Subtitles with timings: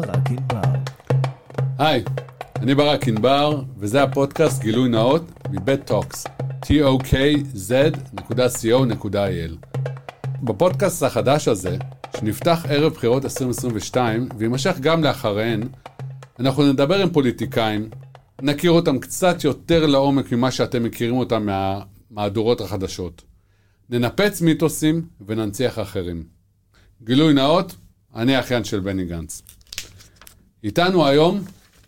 [0.00, 0.60] ברק ענבר.
[1.78, 2.04] היי,
[2.56, 6.26] אני ברק ענבר, וזה הפודקאסט גילוי נאות מבית טוקס,
[6.64, 7.46] tokz.co.il.
[10.42, 11.76] בפודקאסט החדש הזה,
[12.16, 15.62] שנפתח ערב בחירות 2022, ויימשך גם לאחריהן,
[16.40, 17.90] אנחנו נדבר עם פוליטיקאים,
[18.42, 23.22] נכיר אותם קצת יותר לעומק ממה שאתם מכירים אותם מהמהדורות החדשות.
[23.90, 26.24] ננפץ מיתוסים וננציח אחרים.
[27.02, 27.76] גילוי נאות,
[28.14, 29.55] אני אחיין של בני גנץ.
[30.66, 31.40] איתנו היום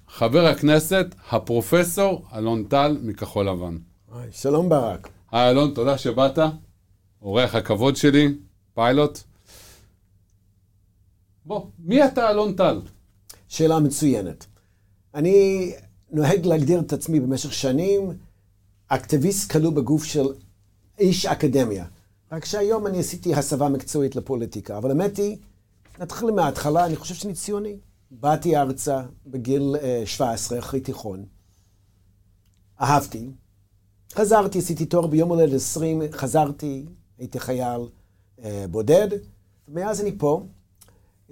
[0.09, 3.79] חבר הכנסת, הפרופסור אלון טל מכחול לבן.
[4.13, 5.09] היי, שלום ברק.
[5.33, 6.39] היי אלון, תודה שבאת.
[7.23, 8.35] אורח הכבוד שלי,
[8.75, 9.19] פיילוט.
[11.45, 12.81] בוא, מי אתה אלון טל?
[13.49, 14.47] שאלה מצוינת.
[15.15, 15.73] אני
[16.11, 18.13] נוהג להגדיר את עצמי במשך שנים
[18.89, 20.27] אקטיביסט כלוא בגוף של
[20.99, 21.85] איש אקדמיה.
[22.33, 25.37] רק שהיום אני עשיתי הסבה מקצועית לפוליטיקה, אבל האמת היא,
[26.01, 27.77] נתחיל מההתחלה, אני חושב שאני ציוני.
[28.11, 31.25] באתי ארצה בגיל 17, אחרי תיכון.
[32.81, 33.31] אהבתי.
[34.15, 36.87] חזרתי, עשיתי תואר ביום הולדת 20, חזרתי,
[37.19, 37.81] הייתי חייל
[38.43, 39.09] אה, בודד,
[39.69, 40.43] ומאז אני פה.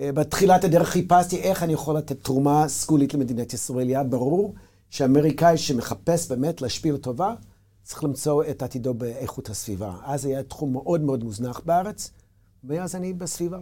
[0.00, 3.88] אה, בתחילת הדרך חיפשתי איך אני יכול לתת תרומה סגולית למדינת ישראל.
[3.88, 4.54] היה ברור
[4.90, 7.34] שאמריקאי שמחפש באמת להשפיע לטובה,
[7.82, 9.94] צריך למצוא את עתידו באיכות הסביבה.
[10.04, 12.10] אז היה תחום מאוד מאוד מוזנח בארץ,
[12.64, 13.58] ואז אני בסביבה.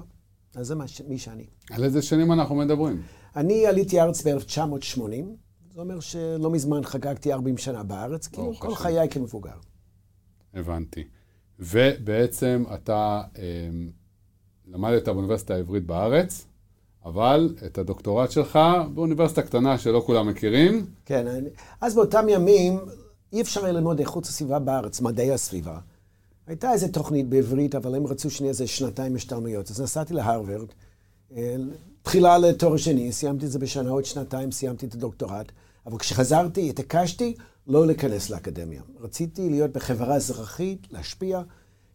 [0.57, 0.75] אז זה
[1.09, 1.47] מי שאני.
[1.71, 3.03] על איזה שנים אנחנו מדברים?
[3.37, 4.99] אני עליתי ארץ ב-1980,
[5.75, 9.59] זה אומר שלא מזמן חגגתי 40 שנה בארץ, כאילו כל חיי כמבוגר.
[10.55, 11.05] הבנתי.
[11.59, 13.69] ובעצם אתה אה,
[14.67, 16.47] למדת באוניברסיטה העברית בארץ,
[17.05, 18.59] אבל את הדוקטורט שלך
[18.95, 20.87] באוניברסיטה קטנה שלא כולם מכירים.
[21.05, 21.49] כן, אני,
[21.81, 22.81] אז באותם ימים
[23.33, 25.79] אי אפשר היה ללמוד איכות הסביבה בארץ, מדעי הסביבה.
[26.47, 29.71] הייתה איזו תוכנית בעברית, אבל הם רצו שני איזה שנתיים השתלמויות.
[29.71, 30.69] אז נסעתי להרווארד,
[31.37, 31.57] אה,
[32.03, 35.53] תחילה לתואר שני, סיימתי את זה בשנה, עוד שנתיים סיימתי את הדוקטורט,
[35.87, 37.35] אבל כשחזרתי, התעקשתי
[37.67, 38.83] לא להיכנס לאקדמיה.
[39.01, 41.43] רציתי להיות בחברה אזרחית, להשפיע.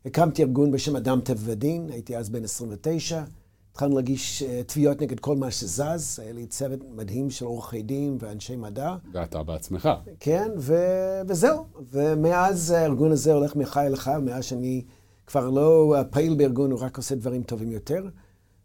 [0.05, 3.23] הקמתי ארגון בשם אדם טבע ודין, הייתי אז בן 29.
[3.71, 8.17] התחלנו להגיש uh, תביעות נגד כל מה שזז, היה לי צוות מדהים של עורכי דין
[8.19, 8.95] ואנשי מדע.
[9.13, 9.89] ואתה בעצמך.
[10.19, 11.65] כן, ו- וזהו.
[11.91, 14.83] ומאז הארגון הזה הולך מחי אל חי, מאז שאני
[15.27, 18.05] כבר לא פעיל בארגון, הוא רק עושה דברים טובים יותר.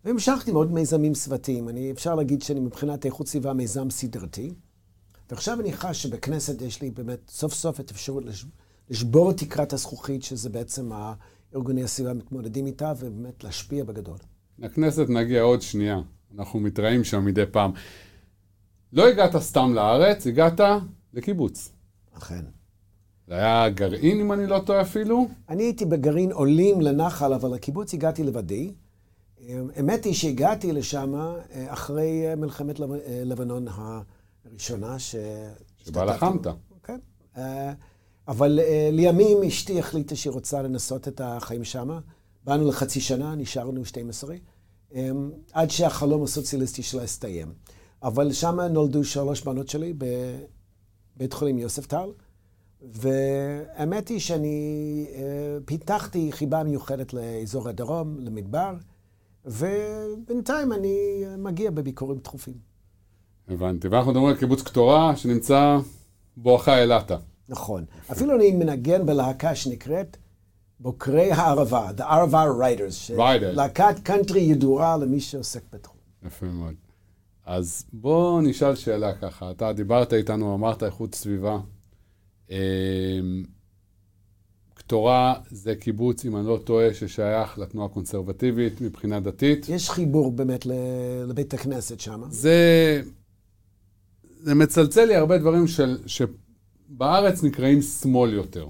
[0.05, 1.69] והמשכתי מאוד מיזמים סביבתיים.
[1.69, 4.55] אני, אפשר להגיד שאני מבחינת איכות סביבה מיזם סדרתי.
[5.31, 8.47] ועכשיו אני חש שבכנסת יש לי באמת סוף סוף את האפשרות לש...
[8.91, 14.19] לשבור את תקרת הזכוכית, שזה בעצם הארגוני הסביבה מתמודדים איתה, ובאמת להשפיע בגדול.
[14.59, 16.01] לכנסת נגיע עוד שנייה,
[16.39, 17.73] אנחנו מתראים שם מדי פעם.
[18.93, 20.61] לא הגעת סתם לארץ, הגעת
[21.13, 21.73] לקיבוץ.
[22.19, 22.45] אכן.
[23.29, 25.29] זה היה גרעין, אם אני לא טועה אפילו?
[25.49, 28.73] אני הייתי בגרעין עולים לנחל, אבל לקיבוץ הגעתי לבדי.
[29.77, 32.87] האמת היא שהגעתי לשם אה, אחרי אה, מלחמת אה,
[33.25, 34.99] לבנון הראשונה.
[34.99, 35.17] ש...
[35.77, 36.47] שבה לחמת.
[36.83, 36.99] כן.
[38.29, 38.61] אבל
[38.93, 41.99] לימים אשתי החליטה שהיא רוצה לנסות את החיים שם.
[42.45, 44.37] באנו לחצי שנה, נשארנו 12,
[45.53, 47.53] עד שהחלום הסוציאליסטי שלה הסתיים.
[48.03, 49.95] אבל שם נולדו שלוש בנות שלי
[51.17, 52.09] בבית חולים יוספטל,
[52.83, 55.07] והאמת היא שאני
[55.65, 58.75] פיתחתי חיבה מיוחדת לאזור הדרום, למדבר.
[59.45, 62.55] ובינתיים אני מגיע בביקורים תכופים.
[63.49, 63.89] הבנתי.
[63.89, 65.79] ואנחנו מדברים על קיבוץ קטורה שנמצא
[66.37, 67.17] בואכה אילתה.
[67.49, 67.85] נכון.
[68.13, 70.17] אפילו אני מנגן בלהקה שנקראת
[70.81, 73.13] בוקרי הערבה, The Arava Riders.
[73.57, 75.97] להקת קאנטרי ידועה למי שעוסק בתחום.
[76.27, 76.75] יפה מאוד.
[77.47, 79.51] אז בוא נשאל שאלה ככה.
[79.51, 81.59] אתה דיברת איתנו, אמרת איכות סביבה.
[82.51, 82.57] אמ,
[84.75, 89.69] קטורה זה קיבוץ, אם אני לא טועה, ששייך לתנועה הקונסרבטיבית מבחינה דתית.
[89.69, 90.67] יש חיבור באמת
[91.27, 92.23] לבית הכנסת שם.
[92.29, 93.03] זה,
[94.41, 98.67] זה מצלצל לי הרבה דברים של, שבארץ נקראים שמאל יותר.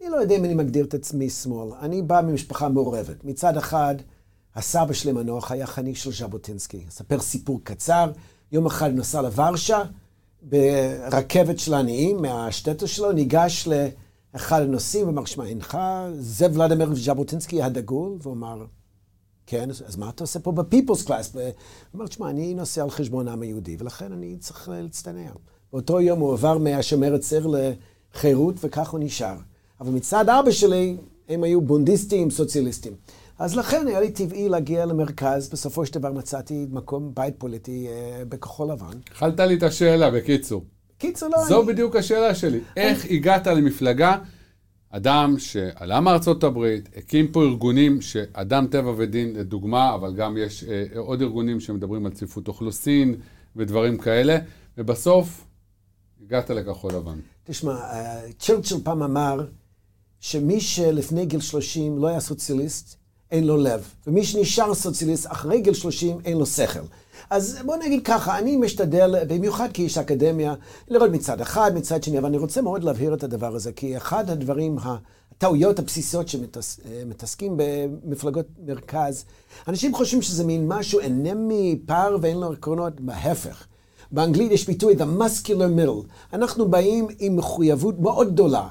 [0.00, 1.72] אני לא יודע אם אני מגדיר את עצמי שמאל.
[1.80, 3.24] אני בא ממשפחה מעורבת.
[3.24, 3.94] מצד אחד,
[4.54, 6.84] הסבא שלי מנוח היה חניך של ז'בוטינסקי.
[6.88, 8.10] אספר סיפור קצר.
[8.52, 9.82] יום אחד נסע לוורשה,
[10.42, 13.88] ברכבת של העניים, מהשטטו שלו, ניגש ל...
[14.32, 15.78] אחד הנושאים, ואמר, שמע, אינך
[16.18, 18.18] זה ולדימיר ז'בוטינסקי הדגול?
[18.22, 18.64] והוא אמר,
[19.46, 21.34] כן, אז מה אתה עושה פה בפיפלס קלאס?
[21.34, 21.42] הוא
[21.96, 25.30] אמר, שמע, אני נוסע על חשבון העם היהודי, ולכן אני צריך להצטנע.
[25.72, 29.36] באותו יום הוא עבר מהשומר הצעיר לחירות, וכך הוא נשאר.
[29.80, 30.96] אבל מצד אבא שלי,
[31.28, 32.92] הם היו בונדיסטים, סוציאליסטים.
[33.38, 38.22] אז לכן היה לי טבעי להגיע למרכז, בסופו של דבר מצאתי מקום, בית פוליטי אה,
[38.28, 38.98] בכחול לבן.
[39.12, 40.64] אכלת לי את השאלה, בקיצור.
[40.98, 41.44] קיצור, לא...
[41.44, 41.72] זו אני...
[41.72, 42.60] בדיוק השאלה שלי.
[42.76, 44.16] איך הגעת למפלגה
[44.90, 50.84] אדם שעלה מארצות הברית, הקים פה ארגונים שאדם טבע ודין לדוגמה, אבל גם יש אה,
[50.96, 53.14] עוד ארגונים שמדברים על צפיפות אוכלוסין
[53.56, 54.38] ודברים כאלה,
[54.78, 55.44] ובסוף
[56.24, 57.18] הגעת לכחול לבן.
[57.44, 59.46] תשמע, אה, צ'רצ'יל פעם אמר
[60.20, 62.96] שמי שלפני גיל 30 לא היה סוציאליסט,
[63.30, 66.80] אין לו לב, ומי שנשאר סוציאליסט אחרי גיל 30 אין לו שכל.
[67.30, 70.54] אז בוא נגיד ככה, אני משתדל, במיוחד כאיש אקדמיה,
[70.88, 74.30] לראות מצד אחד, מצד שני, אבל אני רוצה מאוד להבהיר את הדבר הזה, כי אחד
[74.30, 79.24] הדברים, הטעויות הבסיסיות שמתעסקים במפלגות מרכז,
[79.68, 83.66] אנשים חושבים שזה מין משהו אנמי, פער ואין לו עקרונות, בהפך.
[84.12, 86.32] באנגלית יש ביטוי the muscular middle.
[86.32, 88.68] אנחנו באים עם מחויבות מאוד גדולה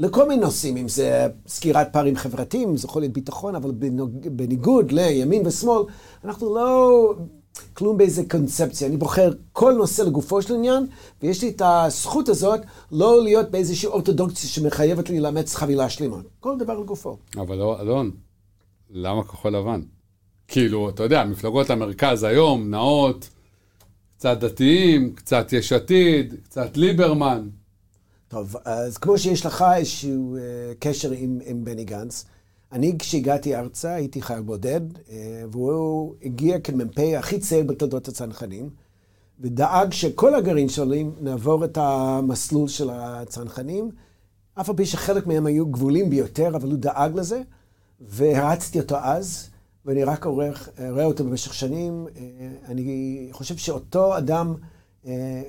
[0.00, 3.70] לכל מיני נושאים, אם זה סקירת פערים חברתיים, זה יכול להיות ביטחון, אבל
[4.30, 5.82] בניגוד לימין ושמאל,
[6.24, 7.14] אנחנו לא
[7.74, 8.88] כלום באיזה קונספציה.
[8.88, 10.86] אני בוחר כל נושא לגופו של עניין,
[11.22, 12.60] ויש לי את הזכות הזאת
[12.92, 16.16] לא להיות באיזושהי אורתודוקציה שמחייבת לי לאמץ חבילה שלמה.
[16.40, 17.16] כל דבר לגופו.
[17.36, 18.10] אבל לא, אלון,
[18.90, 19.80] למה כחול לבן?
[20.48, 23.28] כאילו, אתה יודע, מפלגות המרכז היום נעות,
[24.16, 27.48] קצת דתיים, קצת יש עתיד, קצת ליברמן.
[28.30, 30.40] טוב, אז כמו שיש לך איזשהו uh,
[30.78, 32.24] קשר עם, עם בני גנץ,
[32.72, 35.10] אני כשהגעתי ארצה הייתי חייל בודד, uh,
[35.52, 38.70] והוא הגיע כמ"פ הכי צעיר בתולדות הצנחנים,
[39.40, 43.90] ודאג שכל הגרעין שלי נעבור את המסלול של הצנחנים,
[44.54, 47.42] אף על פי שחלק מהם היו גבולים ביותר, אבל הוא דאג לזה,
[48.00, 49.50] והרצתי אותו אז,
[49.86, 52.06] ואני רק עורך, רואה אותו במשך שנים.
[52.06, 52.18] Uh,
[52.68, 54.54] אני חושב שאותו אדם,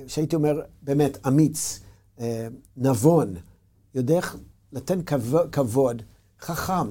[0.06, 1.81] שהייתי אומר, באמת אמיץ, אה,
[2.76, 3.34] נבון,
[3.94, 4.36] יודע איך
[4.72, 4.96] לתת
[5.52, 6.02] כבוד,
[6.40, 6.86] חכם,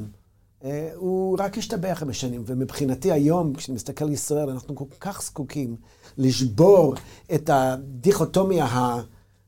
[0.64, 2.44] אה, הוא רק השתבח עם השנים.
[2.46, 5.76] ומבחינתי היום, כשאני מסתכל על ישראל, אנחנו כל כך זקוקים
[6.18, 6.96] לשבור
[7.34, 8.68] את הדיכוטומיה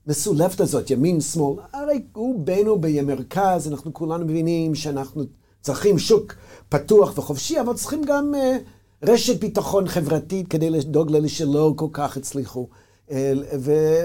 [0.08, 1.60] המסולפת הזאת, ימין, שמאל.
[1.74, 5.24] הרי הוא בינו במרכז, אנחנו כולנו מבינים שאנחנו
[5.62, 6.34] צריכים שוק
[6.70, 12.18] פתוח וחופשי, אבל צריכים גם uh, רשת ביטחון חברתית כדי לדאוג לאלה שלא כל כך
[12.18, 12.68] הצליחו.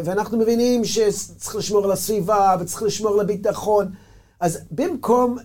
[0.05, 3.89] ואנחנו מבינים שצריך לשמור על הסביבה וצריך לשמור על הביטחון.
[4.41, 5.37] אז במקום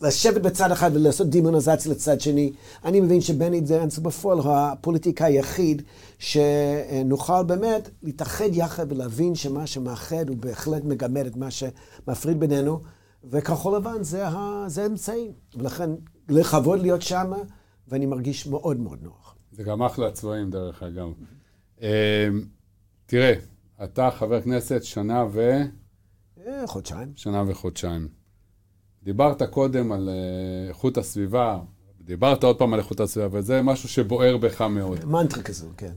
[0.00, 2.52] לשבת בצד אחד ולעשות דימוניזציה לצד שני,
[2.84, 5.82] אני מבין שבני דנץ הוא בפועל הוא הפוליטיקאי היחיד
[6.18, 12.80] שנוכל באמת להתאחד יחד ולהבין שמה שמאחד הוא בהחלט מגמד את מה שמפריד בינינו,
[13.24, 14.64] וכחול לבן זה, ה...
[14.66, 15.32] זה האמצעי.
[15.56, 15.90] ולכן
[16.28, 17.32] לכבוד להיות שם,
[17.88, 19.34] ואני מרגיש מאוד מאוד נוח.
[19.52, 21.08] זה גם אחלה צבעים דרך אגב.
[23.10, 23.34] תראה,
[23.84, 25.60] אתה חבר כנסת שנה ו...
[26.46, 27.12] אה, חודשיים.
[27.16, 28.08] שנה וחודשיים.
[29.02, 31.58] דיברת קודם על אה, איכות הסביבה,
[32.00, 35.04] דיברת עוד פעם על איכות הסביבה, וזה משהו שבוער בך מאוד.
[35.04, 35.92] מנטרה כזו, כן.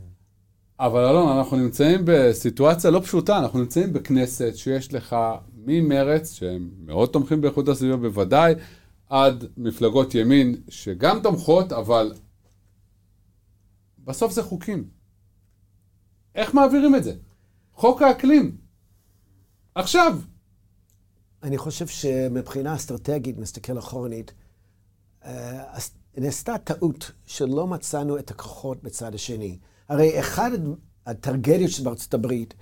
[0.80, 5.16] אבל אלון, אנחנו נמצאים בסיטואציה לא פשוטה, אנחנו נמצאים בכנסת שיש לך
[5.66, 8.56] ממרץ, שהם מאוד תומכים באיכות הסביבה בוודאי,
[9.10, 12.14] עד מפלגות ימין שגם תומכות, אבל
[14.00, 15.01] בסוף זה חוקים.
[16.36, 17.14] איך מעבירים את זה?
[17.74, 18.58] חוק האקלים.
[19.76, 20.20] עכשיו.
[21.44, 24.34] אני חושב שמבחינה אסטרטגית, מסתכל אחורנית,
[25.26, 25.80] אה,
[26.18, 29.60] נעשתה טעות שלא מצאנו את הכוחות בצד השני.
[29.90, 30.52] הרי אחד
[31.06, 32.54] הטרגדיות של בארצות הברית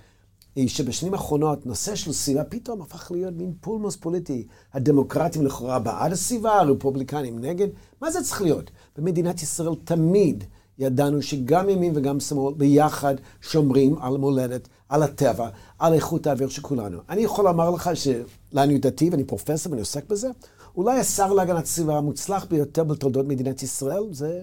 [0.56, 4.46] היא שבשנים האחרונות נושא של סביבה פתאום הפך להיות מין פולמוס פוליטי.
[4.72, 7.68] הדמוקרטים לכאורה בעד הסביבה, הרפובליקנים נגד.
[8.00, 8.70] מה זה צריך להיות?
[8.96, 10.44] במדינת ישראל תמיד
[10.80, 16.62] ידענו שגם ימין וגם שמאל ביחד שומרים על המולדת, על הטבע, על איכות האוויר של
[16.62, 16.98] כולנו.
[17.08, 20.28] אני יכול לומר לך שלעניות דעתי, ואני פרופסור ואני עוסק בזה,
[20.76, 24.42] אולי השר להגנת הסביבה המוצלח ביותר בתולדות מדינת ישראל זה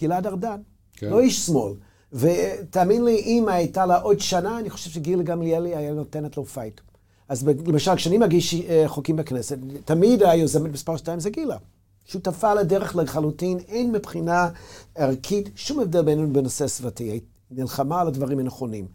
[0.00, 0.60] גלעד ארדן,
[0.92, 1.10] כן.
[1.10, 1.72] לא איש שמאל.
[2.12, 6.80] ותאמין לי, אם הייתה לה עוד שנה, אני חושב שגילה גמליאלי היה נותנת לו fight.
[7.28, 11.56] אז למשל, כשאני מגיש אה, חוקים בכנסת, תמיד היוזמת מספר 2 זה גילה.
[12.04, 14.48] שותפה לדרך לחלוטין, אין מבחינה
[14.94, 17.20] ערכית שום הבדל בינינו בנושא סביבתי,
[17.50, 18.86] נלחמה על הדברים הנכונים.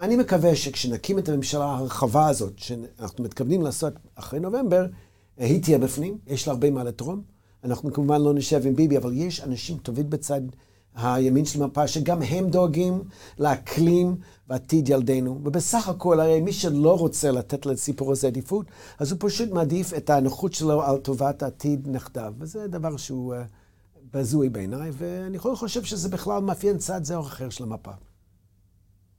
[0.00, 4.86] אני מקווה שכשנקים את הממשלה הרחבה הזאת, שאנחנו מתכוונים לעשות אחרי נובמבר,
[5.36, 7.22] היא תהיה בפנים, יש לה הרבה מה לתרום.
[7.64, 10.40] אנחנו כמובן לא נשב עם ביבי, אבל יש אנשים טובים בצד
[10.98, 13.02] הימין של המפה, שגם הם דואגים
[13.38, 14.16] לאקלים
[14.48, 15.40] ועתיד ילדינו.
[15.44, 18.66] ובסך הכל, הרי מי שלא רוצה לתת לסיפור הזה עדיפות,
[18.98, 22.34] אז הוא פשוט מעדיף את הנוחות שלו על טובת עתיד נכדיו.
[22.38, 23.36] וזה דבר שהוא uh,
[24.12, 27.92] בזוי בעיניי, ואני חושב שזה בכלל מאפיין צד זה או אחר של המפה.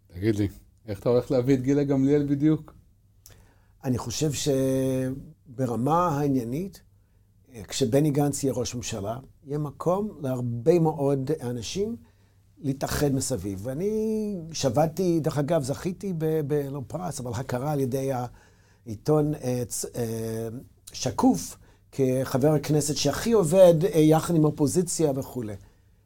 [0.07, 0.47] תגיד לי,
[0.87, 2.73] איך אתה הולך להביא את גילה גמליאל בדיוק?
[3.83, 4.31] אני חושב
[5.49, 6.81] שברמה העניינית,
[7.67, 11.95] כשבני גנץ יהיה ראש ממשלה, יהיה מקום להרבה מאוד אנשים
[12.61, 13.59] להתאחד מסביב.
[13.63, 18.09] ואני שבתתי, דרך אגב, זכיתי, ב, ב, לא פרס, אבל הכרה על ידי
[18.85, 19.63] העיתון אה,
[20.91, 21.57] שקוף
[21.91, 25.55] כחבר הכנסת שהכי עובד אה, יחד עם אופוזיציה וכולי.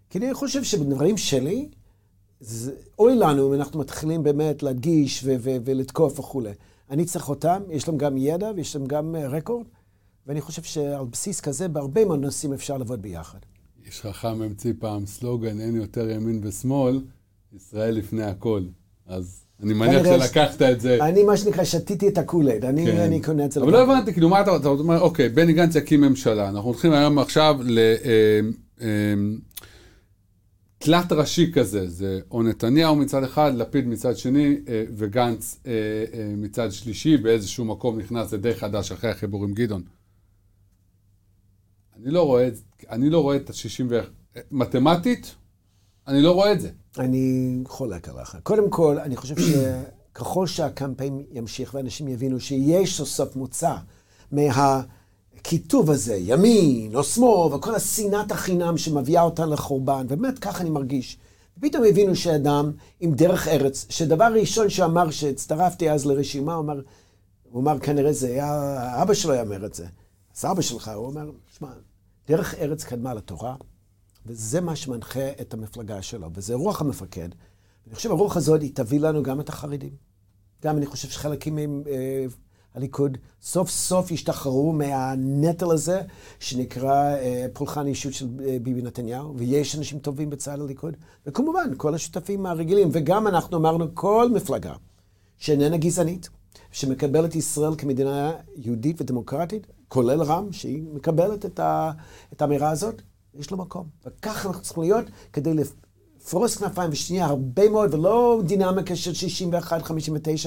[0.09, 1.69] כי אני חושב שבדברים שלי,
[2.39, 6.51] זה, אוי לנו אם אנחנו מתחילים באמת להדגיש ולתקוף וכולי.
[6.89, 9.65] אני צריך אותם, יש להם גם ידע ויש להם גם אה, רקורד,
[10.27, 13.39] ואני חושב שעל בסיס כזה, בהרבה מאוד נושאים אפשר לעבוד ביחד.
[13.85, 17.01] איש חכם המציא פעם סלוגן, אין יותר ימין ושמאל,
[17.53, 18.63] ישראל לפני הכל.
[19.07, 20.97] אז אני מניח שלקחת את זה.
[21.01, 22.97] אני, מה שנקרא, שתיתי את הקולד, אני, כן.
[22.97, 23.61] אני קונה את זה.
[23.61, 26.49] אבל לא הבנתי, כאילו, מה אתה אומר, אוקיי, בני גנץ יקים ממשלה.
[26.49, 27.79] אנחנו הולכים היום עכשיו ל...
[27.79, 28.39] אה,
[28.81, 29.13] אה,
[30.77, 35.59] תלת ראשי כזה, זה או נתניהו מצד אחד, לפיד מצד שני, אה, וגנץ
[36.37, 39.81] מצד שלישי, באיזשהו מקום נכנס לדרך חדש אחרי החיבור עם גדעון.
[42.03, 42.49] אני לא רואה,
[42.89, 43.99] אני לא רואה את ה-60 ו...
[44.51, 45.35] מתמטית,
[46.07, 46.69] אני לא רואה את זה.
[46.99, 48.37] אני חולק עליך.
[48.43, 53.75] קודם כל, אני חושב שככל שהקמפיין ימשיך ואנשים יבינו שיש סוף סוף מוצא
[54.31, 61.17] מהקיטוב הזה, ימין או שמאל, וכל השנאת החינם שמביאה אותנו לחורבן, ובאמת ככה אני מרגיש.
[61.59, 66.81] פתאום הבינו שאדם עם דרך ארץ, שדבר ראשון שאמר, שהצטרפתי אז לרשימה, הוא אמר,
[67.51, 69.85] הוא אמר כנראה זה היה, אבא שלו יאמר את זה.
[70.37, 71.67] אז אבא שלך, הוא אומר, שמע,
[72.27, 73.55] דרך ארץ קדמה לתורה,
[74.25, 77.29] וזה מה שמנחה את המפלגה שלו, וזה רוח המפקד.
[77.87, 79.95] אני חושב הרוח הזאת, היא תביא לנו גם את החרדים.
[80.63, 82.25] גם אני חושב שחלקים מהם, אה,
[82.73, 86.01] הליכוד, סוף סוף ישתחררו מהנטל הזה,
[86.39, 91.95] שנקרא אה, פולחן אישות של אה, ביבי נתניהו, ויש אנשים טובים בצד הליכוד, וכמובן, כל
[91.95, 94.73] השותפים הרגילים, וגם אנחנו אמרנו, כל מפלגה
[95.37, 96.29] שאיננה גזענית,
[96.71, 101.91] שמקבלת ישראל כמדינה יהודית ודמוקרטית, כולל רם, שהיא מקבלת את, ה,
[102.33, 103.01] את האמירה הזאת,
[103.33, 103.87] יש לו מקום.
[104.05, 109.11] וככה אנחנו צריכים להיות כדי לפרוס כנפיים ושנייה הרבה מאוד, ולא דינמיקה של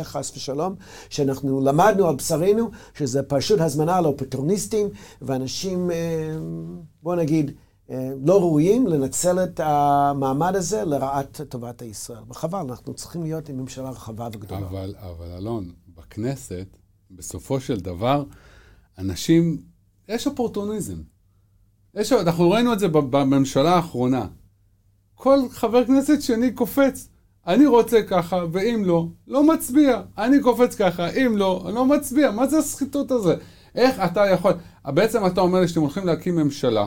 [0.01, 0.75] 61-59 חס ושלום,
[1.09, 4.89] שאנחנו למדנו על בשרנו, שזה פשוט הזמנה לאופטרוניסטים,
[5.23, 5.97] ואנשים, אה,
[7.03, 7.51] בוא נגיד,
[7.91, 12.23] אה, לא ראויים לנצל את המעמד הזה לרעת טובת הישראל.
[12.29, 14.61] וחבל, אנחנו צריכים להיות עם ממשלה רחבה וגדולה.
[14.61, 16.67] אבל, אבל אלון, בכנסת,
[17.11, 18.25] בסופו של דבר,
[18.99, 19.63] אנשים,
[20.09, 20.97] יש אופורטוניזם.
[21.95, 24.27] יש, אנחנו ראינו את זה בממשלה האחרונה.
[25.15, 27.09] כל חבר כנסת שני קופץ.
[27.47, 30.03] אני רוצה ככה, ואם לא, לא מצביע.
[30.19, 32.31] אני קופץ ככה, אם לא, לא מצביע.
[32.31, 33.35] מה זה הסחיטות הזה?
[33.75, 34.53] איך אתה יכול...
[34.85, 36.87] בעצם אתה אומר לי שאתם הולכים להקים ממשלה.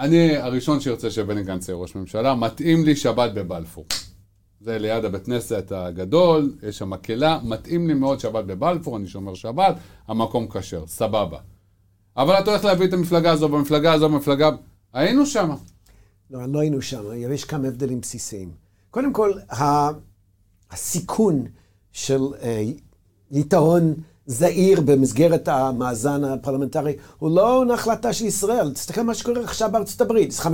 [0.00, 3.84] אני הראשון שירצה שבני גנץ יהיה ראש ממשלה, מתאים לי שבת בבלפור.
[4.60, 9.34] זה ליד הבית כנסת הגדול, יש שם מקהלה, מתאים לי מאוד שבת בבלפור, אני שומר
[9.34, 9.76] שבת,
[10.08, 11.38] המקום כשר, סבבה.
[12.16, 14.50] אבל אתה הולך להביא את המפלגה הזו במפלגה הזו במפלגה...
[14.92, 15.50] היינו שם.
[16.30, 18.50] לא, לא היינו שם, יש כמה הבדלים בסיסיים.
[18.90, 19.32] קודם כל,
[20.70, 21.46] הסיכון
[21.92, 22.64] של אה,
[23.30, 23.94] יתרון
[24.26, 28.72] זעיר במסגרת המאזן הפרלמנטרי הוא לא נחלתה של ישראל.
[28.72, 30.32] תסתכל מה שקורה עכשיו בארצות הברית.
[30.32, 30.44] 50-50,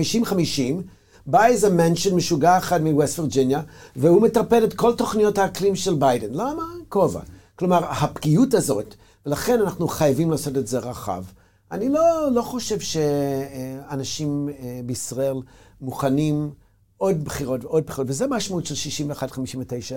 [1.26, 3.62] בא איזה מנשן משוגע אחד מווסט וירג'יניה,
[3.96, 6.34] והוא מטרפד את כל תוכניות האקלים של ביידן.
[6.34, 6.62] למה?
[6.88, 7.20] כובע.
[7.56, 8.94] כלומר, הפגיעות הזאת,
[9.26, 11.24] ולכן אנחנו חייבים לעשות את זה רחב.
[11.72, 15.36] אני לא, לא חושב שאנשים אה, בישראל
[15.80, 16.50] מוכנים
[16.96, 19.14] עוד בחירות ועוד בחירות, וזה משמעות של 61-59,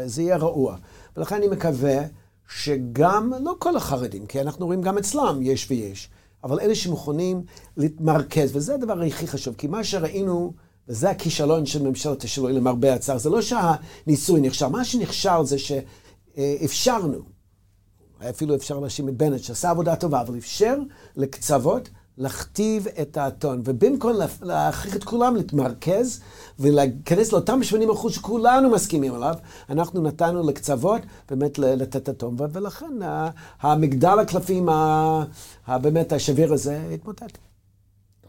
[0.06, 0.76] זה יהיה רעוע.
[1.18, 1.98] ולכן אני מקווה
[2.50, 6.10] שגם, לא כל החרדים, כי אנחנו רואים גם אצלם יש ויש,
[6.44, 7.44] אבל אלה שמוכנים
[7.78, 10.54] להתמרכז, וזה הדבר הכי חשוב, כי מה שראינו,
[10.90, 17.20] וזה הכישלון של ממשלת השינוי למרבה הצער, זה לא שהניסוי נכשל, מה שנכשל זה שאפשרנו.
[18.30, 20.76] אפילו אפשר להאשים את בנט, שעשה עבודה טובה, אבל אפשר
[21.16, 23.62] לקצוות להכתיב את האתון.
[23.66, 26.20] ובמקום להכריח את כולם להתמרכז
[26.60, 29.34] ולהיכנס לאותם 80 אחוז שכולנו מסכימים עליו,
[29.70, 33.00] אנחנו נתנו לקצוות באמת לתת אטום, ולכן
[33.62, 34.70] המגדל הקלפים
[35.68, 37.49] הבאמת השביר הזה התמוטט.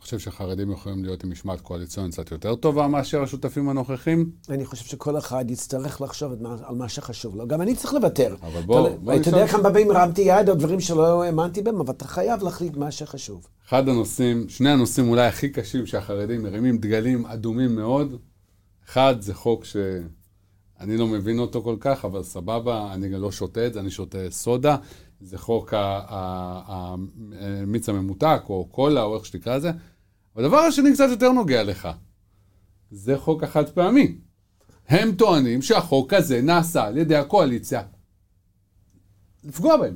[0.01, 4.31] אתה חושב שחרדים יכולים להיות עם משמעת קואליציונית קצת יותר טובה מאשר השותפים הנוכחים?
[4.49, 7.49] אני חושב שכל אחד יצטרך לחשוב על מה שחשוב לו.
[7.49, 8.37] גם אני צריך לוותר.
[8.43, 9.23] אבל בוא, אתה, בוא נשאל...
[9.23, 12.77] אתה יודע כמה פעמים הרמתי יד על דברים שלא האמנתי בהם, אבל אתה חייב להחליט
[12.77, 13.47] מה שחשוב.
[13.69, 18.17] אחד הנושאים, שני הנושאים אולי הכי קשים שהחרדים מרימים דגלים אדומים מאוד,
[18.89, 23.67] אחד זה חוק שאני לא מבין אותו כל כך, אבל סבבה, אני גם לא שותה
[23.67, 24.77] את זה, אני שותה סודה.
[25.21, 25.75] זה חוק
[26.67, 29.71] המיץ הממותק, או קולה, או איך שתקרא לזה.
[30.37, 31.89] והדבר השני קצת יותר נוגע לך.
[32.91, 34.19] זה חוק החד פעמי.
[34.89, 37.83] הם טוענים שהחוק הזה נעשה על ידי הקואליציה
[39.45, 39.95] לפגוע בהם.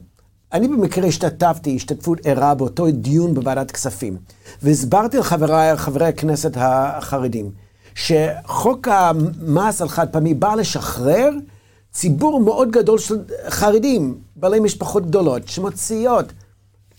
[0.52, 4.16] אני במקרה השתתפתי השתתפות ערה באותו דיון בוועדת כספים,
[4.62, 7.50] והסברתי לחבריי, חברי הכנסת החרדים,
[7.95, 11.31] שחוק המס על חד פעמי בא לשחרר
[11.95, 16.33] ציבור מאוד גדול של חרדים, בעלי משפחות גדולות, שמוציאות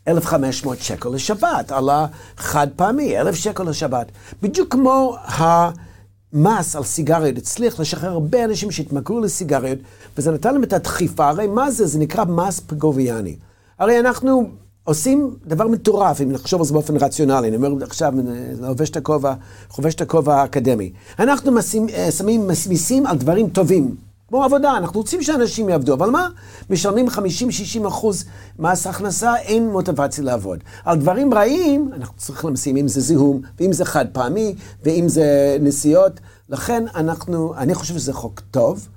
[0.08, 4.08] 1,500 שקל לשבת, על החד פעמי, 1,000 שקל לשבת.
[4.42, 9.80] בדיוק כמו המס על סיגריות הצליח לשחרר הרבה אנשים שהתמכרו לסיגריות,
[10.18, 11.88] וזה נתן להם את הדחיפה, הרי מה זה?
[11.88, 13.36] זה נקרא מס פגוביאני.
[13.80, 14.50] הרי אנחנו
[14.84, 18.14] עושים דבר מטורף, אם נחשוב על זה באופן רציונלי, אני אומר עכשיו,
[18.60, 19.34] לובש את הכובע,
[19.70, 20.92] חובש את הכובע האקדמי.
[21.20, 23.96] אנחנו משים, אה, שמים מיסים על דברים טובים.
[24.36, 26.28] כמו עבודה, אנחנו רוצים שאנשים יעבדו, אבל מה?
[26.70, 28.26] משלמים 50-60 אחוז
[28.60, 30.60] מס הכנסה, אין מוטיבציה לעבוד.
[30.86, 35.58] על דברים רעים, אנחנו צריכים לשים, אם זה זיהום, ואם זה חד פעמי, ואם זה
[35.60, 36.20] נסיעות.
[36.50, 38.88] לכן אנחנו, אני חושב שזה חוק טוב.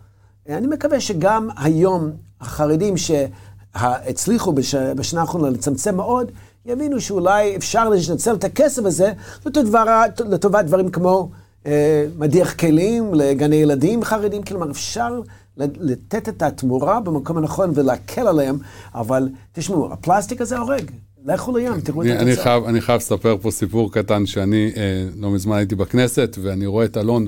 [0.48, 6.30] אני מקווה שגם היום החרדים שהצליחו בש, בשנה האחרונה לצמצם מאוד,
[6.66, 9.12] יבינו שאולי אפשר לנצל את הכסף הזה
[9.46, 11.28] לטובת, לטובת דברים כמו...
[11.68, 15.20] אה, מדיח כלים לגני ילדים חרדים, כלומר אפשר
[15.56, 18.58] לתת את התמורה במקום הנכון ולהקל עליהם,
[18.94, 20.90] אבל תשמעו, הפלסטיק הזה הורג.
[21.24, 22.56] לכו לים, תראו את התוצאה.
[22.68, 26.96] אני חייב לספר פה סיפור קטן שאני אה, לא מזמן הייתי בכנסת, ואני רואה את
[26.96, 27.26] אלון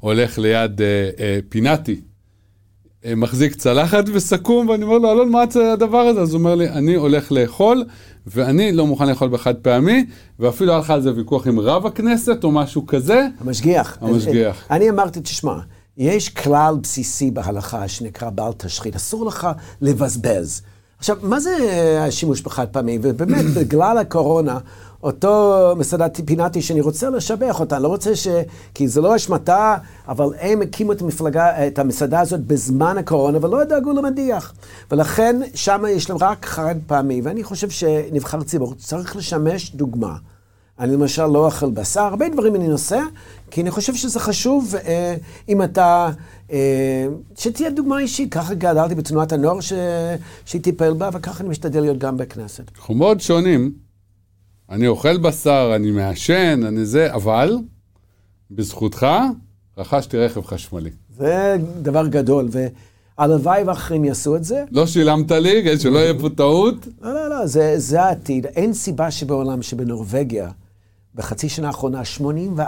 [0.00, 1.38] הולך ליד אה, אה,
[3.16, 5.42] מחזיק צלחת וסכו"ם, ואני אומר לו, אלון, מה
[5.72, 6.20] הדבר הזה?
[6.20, 7.84] אז הוא אומר לי, אני הולך לאכול,
[8.26, 10.04] ואני לא מוכן לאכול בחד פעמי,
[10.38, 13.26] ואפילו היה לך על זה ויכוח עם רב הכנסת או משהו כזה.
[13.40, 13.98] המשגיח.
[14.00, 14.64] המשגיח.
[14.70, 15.58] אני אמרתי, תשמע,
[15.96, 19.48] יש כלל בסיסי בהלכה שנקרא בעל תשחית, אסור לך
[19.80, 20.62] לבזבז.
[21.00, 21.56] עכשיו, מה זה
[22.00, 22.98] השימוש בחד פעמי?
[23.02, 24.58] ובאמת, בגלל הקורונה,
[25.02, 28.28] אותו מסעדה פינאטי שאני רוצה לשבח אותה, אני לא רוצה ש...
[28.74, 29.76] כי זה לא אשמתה,
[30.08, 34.54] אבל הם הקימו את, המפלגה, את המסעדה הזאת בזמן הקורונה ולא דאגו למדיח.
[34.90, 40.16] ולכן שם יש להם רק חד פעמי, ואני חושב שנבחר ציבור צריך לשמש דוגמה.
[40.80, 43.02] אני למשל לא אוכל בשר, הרבה דברים אני נוסע,
[43.50, 45.16] כי אני חושב שזה חשוב אה,
[45.48, 46.10] אם אתה,
[46.52, 47.06] אה,
[47.38, 48.34] שתהיה דוגמה אישית.
[48.34, 49.72] ככה גדלתי בתנועת הנוער ש...
[50.46, 52.70] שטיפל בה, וככה אני משתדל להיות גם בכנסת.
[52.78, 53.72] אנחנו מאוד שונים.
[54.70, 57.56] אני אוכל בשר, אני מעשן, אני זה, אבל
[58.50, 59.06] בזכותך
[59.78, 60.90] רכשתי רכב חשמלי.
[61.16, 62.48] זה דבר גדול,
[63.18, 64.64] והלוואי ואחרים יעשו את זה.
[64.70, 66.88] לא שילמת לי, שלא יהיה פה טעות.
[67.00, 68.46] לא, לא, לא, זה, זה העתיד.
[68.46, 70.50] אין סיבה שבעולם שבנורבגיה,
[71.14, 72.02] בחצי שנה האחרונה,
[72.58, 72.60] 84%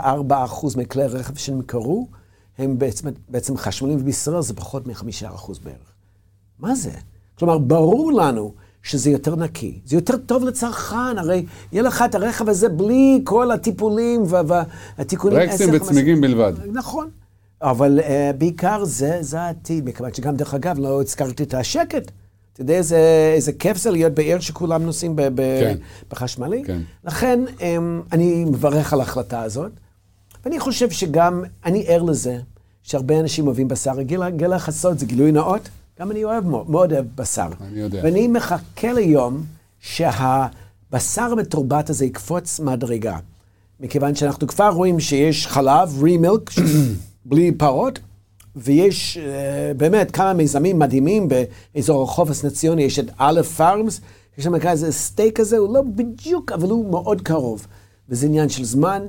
[0.77, 2.07] מכלי רכב שנמכרו,
[2.57, 5.93] הם בעצם, בעצם חשמליים, ובישראל זה פחות מ-5% בערך.
[6.59, 6.91] מה זה?
[7.39, 8.53] כלומר, ברור לנו
[8.83, 13.51] שזה יותר נקי, זה יותר טוב לצרכן, הרי יהיה לך את הרכב הזה בלי כל
[13.51, 14.23] הטיפולים
[14.97, 15.37] והתיקונים.
[15.39, 16.53] ברקסים וצמיגים בלבד.
[16.73, 17.09] נכון.
[17.61, 22.11] אבל uh, בעיקר זה, זה העתיד, מכיוון שגם, דרך אגב, לא הזכרתי את השקט.
[22.53, 25.77] אתה יודע איזה, איזה כיף זה להיות בעיר שכולם נוסעים כן.
[26.11, 26.63] בחשמלי?
[26.65, 26.81] כן.
[27.03, 27.61] לכן, um,
[28.11, 29.71] אני מברך על ההחלטה הזאת,
[30.45, 32.37] ואני חושב שגם, אני ער לזה,
[32.83, 34.01] שהרבה אנשים אוהבים בשר.
[34.01, 35.69] גיל לך סוד, זה גילוי נאות.
[35.99, 37.49] גם אני אוהב, מאוד אוהב בשר.
[37.61, 38.01] אני יודע.
[38.03, 39.43] ואני מחכה ליום
[39.79, 43.17] שהבשר המתורבת הזה יקפוץ מדרגה.
[43.79, 46.51] מכיוון שאנחנו כבר רואים שיש חלב, רי-מילק,
[47.25, 47.99] בלי פרות,
[48.55, 51.27] ויש uh, באמת כמה מיזמים מדהימים
[51.75, 54.01] באזור החוף הסנציוני, יש את א' פארמס,
[54.37, 57.67] יש שם איזה סטייק כזה, הוא לא בדיוק, אבל הוא מאוד קרוב.
[58.09, 59.05] וזה עניין של זמן,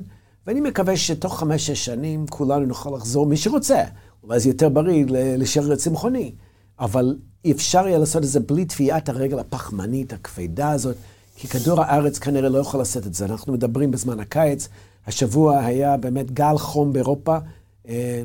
[0.47, 3.83] ואני מקווה שתוך חמש-שש שנים כולנו נוכל לחזור, מי שרוצה,
[4.23, 6.33] אולי זה יותר בריא, להישאר צמחוני.
[6.81, 7.17] אבל
[7.51, 10.97] אפשר יהיה לעשות את זה בלי טביעת הרגל הפחמנית, הכבדה הזאת,
[11.37, 13.25] כי כדור הארץ כנראה לא יכול לעשות את זה.
[13.25, 14.69] אנחנו מדברים בזמן הקיץ,
[15.07, 17.41] השבוע היה באמת גל חום באירופה, אה,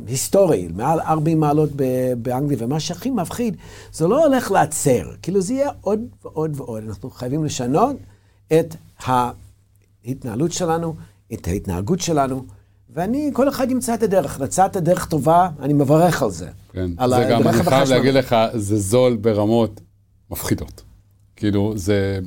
[0.07, 1.69] היסטורי, מעל 40 מעלות
[2.17, 3.55] באנגליה, ומה שהכי מפחיד,
[3.93, 6.83] זה לא הולך לעצר, כאילו זה יהיה עוד ועוד ועוד.
[6.87, 7.95] אנחנו חייבים לשנות
[8.47, 8.75] את
[10.05, 10.95] ההתנהלות שלנו,
[11.33, 12.45] את ההתנהגות שלנו.
[12.93, 14.39] ואני, כל אחד ימצא את הדרך.
[14.39, 16.49] מצאת דרך טובה, אני מברך על זה.
[16.73, 19.81] כן, על זה גם, אני חייב להגיד לך, זה זול ברמות
[20.31, 20.83] מפחידות.
[21.35, 22.19] כאילו, זה,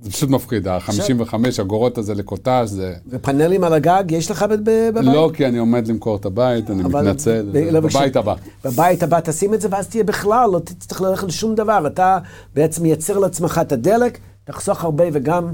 [0.00, 2.94] זה פשוט מפחיד, ה-55 אגורות הזה לקוטאז' זה...
[3.08, 5.04] ופאנלים על הגג יש לך בבית?
[5.04, 7.50] לא, כי אני עומד למכור את הבית, אני מתנצל.
[7.70, 8.34] לא, בבית הבא.
[8.64, 11.86] בבית הבא תשים את זה, ואז תהיה בכלל, לא תצטרך ללכת לשום דבר.
[11.86, 12.18] אתה
[12.54, 15.52] בעצם מייצר לעצמך את הדלק, תחסוך הרבה וגם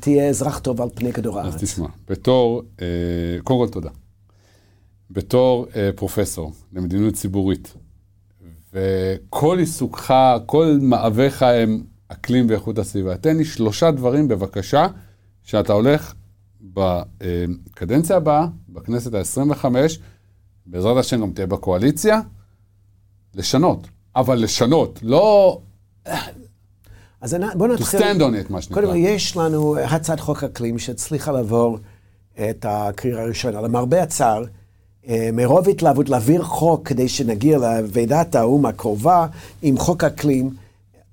[0.00, 1.54] תהיה אזרח טוב על פני כדור הארץ.
[1.54, 2.86] אז תשמע, בתור, אה,
[3.44, 3.90] קודם כל תודה.
[5.10, 7.74] בתור אה, פרופסור למדיניות ציבורית,
[8.74, 10.14] וכל עיסוקך,
[10.46, 13.16] כל מאוויך הם אקלים ואיכות הסביבה.
[13.16, 14.86] תן לי שלושה דברים בבקשה,
[15.42, 16.14] שאתה הולך
[16.60, 19.64] בקדנציה הבאה, בכנסת ה-25,
[20.66, 22.20] בעזרת השם גם תהיה בקואליציה,
[23.34, 23.88] לשנות.
[24.16, 25.58] אבל לשנות, לא...
[27.20, 28.00] אז בואו נתחיל...
[28.00, 28.80] To stand on it, מה שנקרא.
[28.80, 31.78] קודם כל, יש לנו הצעת חוק אקלים שהצליחה לעבור
[32.34, 33.60] את הקריאה הראשונה.
[33.60, 34.44] למרבה הצער,
[35.08, 39.26] אה, מרוב התלהבות להעביר חוק כדי שנגיע לוועידת האו"ם הקרובה
[39.62, 40.50] עם חוק אקלים,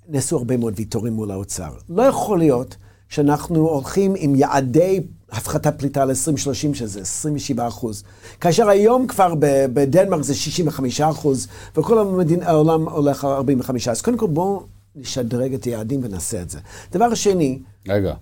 [0.09, 1.71] נעשו הרבה מאוד ויתורים מול האוצר.
[1.89, 2.75] לא יכול להיות
[3.09, 8.03] שאנחנו הולכים עם יעדי הפחתת פליטה ל-2030, שזה 27 אחוז.
[8.41, 9.33] כאשר היום כבר
[9.73, 13.87] בדנמרק זה 65 אחוז, וכל המדין, העולם הולך על 45.
[13.87, 14.63] אז קודם כל בואו
[14.95, 16.59] נשדרג את היעדים ונעשה את זה.
[16.91, 17.59] דבר שני...
[17.87, 18.13] רגע,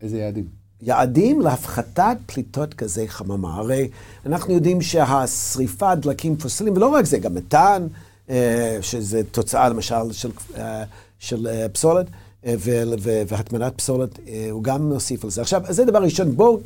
[0.00, 0.44] איזה יעדים?
[0.82, 3.54] יעדים להפחתת פליטות גזי חממה.
[3.54, 3.88] הרי
[4.26, 7.86] אנחנו יודעים שהשריפת דלקים פוסיליים, ולא רק זה, גם מתאן,
[8.80, 10.84] שזה תוצאה למשל של, אה,
[11.18, 12.06] של אה, פסולת,
[13.26, 14.18] והטמנת פסולת,
[14.50, 15.40] הוא גם מוסיף על זה.
[15.40, 16.60] עכשיו, זה דבר ראשון, בואו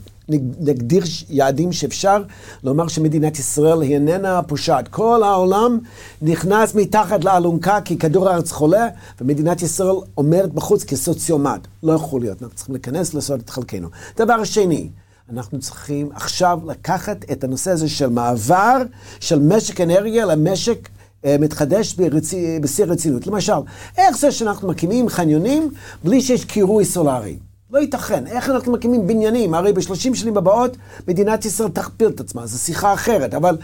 [0.60, 2.22] נגדיר יעדים שאפשר
[2.62, 4.88] לומר שמדינת ישראל היא איננה פושעת.
[4.88, 5.78] כל העולם
[6.22, 8.88] נכנס מתחת לאלונקה כי כדור הארץ חולה,
[9.20, 11.66] ומדינת ישראל עומדת בחוץ כסוציומט.
[11.82, 13.88] לא יכול להיות, אנחנו צריכים להיכנס לעשות את חלקנו.
[14.16, 14.88] דבר שני,
[15.32, 18.82] אנחנו צריכים עכשיו לקחת את הנושא הזה של מעבר
[19.20, 23.26] של משק אנרגיה למשק אה, מתחדש ברצי, בשיא הרצינות.
[23.26, 23.52] למשל,
[23.98, 25.70] איך זה שאנחנו מקימים חניונים
[26.04, 27.38] בלי שיש קירוי סולארי?
[27.70, 28.26] לא ייתכן.
[28.26, 29.54] איך אנחנו מקימים בניינים?
[29.54, 30.76] הרי בשלושים שנים הבאות
[31.08, 33.34] מדינת ישראל תכפיל את עצמה, זו שיחה אחרת.
[33.34, 33.58] אבל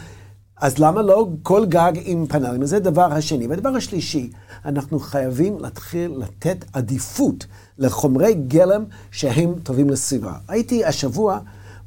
[0.61, 2.67] אז למה לא כל גג עם פאנלים?
[2.67, 3.47] זה הדבר השני.
[3.47, 4.31] והדבר השלישי,
[4.65, 7.47] אנחנו חייבים להתחיל לתת עדיפות
[7.79, 10.33] לחומרי גלם שהם טובים לסביבה.
[10.49, 11.39] הייתי השבוע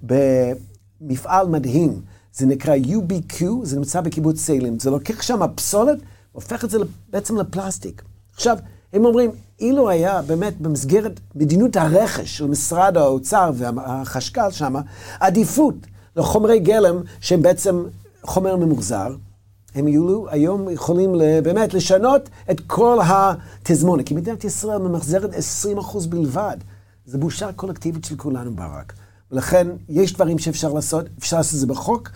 [0.04, 2.02] במפעל מדהים.
[2.38, 4.80] זה נקרא UBQ, זה נמצא בקיבוץ סיילים.
[4.80, 5.98] זה לוקח שם פסולת,
[6.32, 6.78] הופך את זה
[7.10, 8.02] בעצם לפלסטיק.
[8.36, 8.58] עכשיו,
[8.94, 14.76] הם אומרים, אילו היה באמת במסגרת מדיניות הרכש של משרד האוצר והחשכ"ל שם,
[15.20, 15.76] עדיפות
[16.16, 17.86] לחומרי גלם שהם בעצם
[18.24, 19.16] חומר ממוחזר,
[19.76, 24.08] הם יהיו היום יכולים באמת לשנות את כל התזמונת.
[24.08, 25.30] כי מדינת ישראל ממחזרת
[25.78, 26.58] 20% בלבד.
[27.06, 28.94] זו בושה קולקטיבית של כולנו ברק.
[29.32, 32.10] ולכן יש דברים שאפשר לעשות, אפשר לעשות את זה בחוק,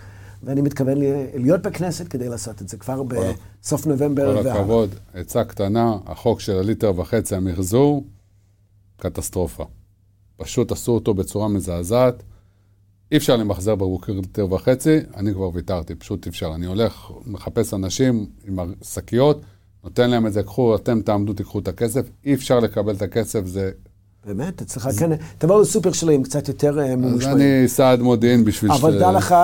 [0.44, 0.98] ואני מתכוון
[1.34, 4.44] להיות בכנסת כדי לעשות את זה כבר בסוף נובמבר.
[4.44, 8.06] כל הכבוד, עצה קטנה, החוק של הליטר וחצי המחזור,
[8.98, 9.66] קטסטרופה.
[10.38, 12.24] פשוט עשו אותו בצורה מזעזעת.
[13.12, 16.52] אי אפשר למחזר בקבוקי ליטר וחצי, אני כבר ויתרתי, פשוט אי אפשר.
[16.56, 19.42] אני הולך, מחפש אנשים עם השקיות,
[19.84, 22.10] נותן להם את זה, קחו, אתם תעמדו, תיקחו את הכסף.
[22.26, 23.72] אי אפשר לקבל את הכסף, זה...
[24.26, 24.62] באמת?
[24.62, 27.36] אצלך כן, תבוא לסופר שלי עם קצת יותר אה, ממושמעים.
[27.36, 28.80] אז אני סעד מודיעין בשביל ש...
[28.80, 29.36] אבל דע לך,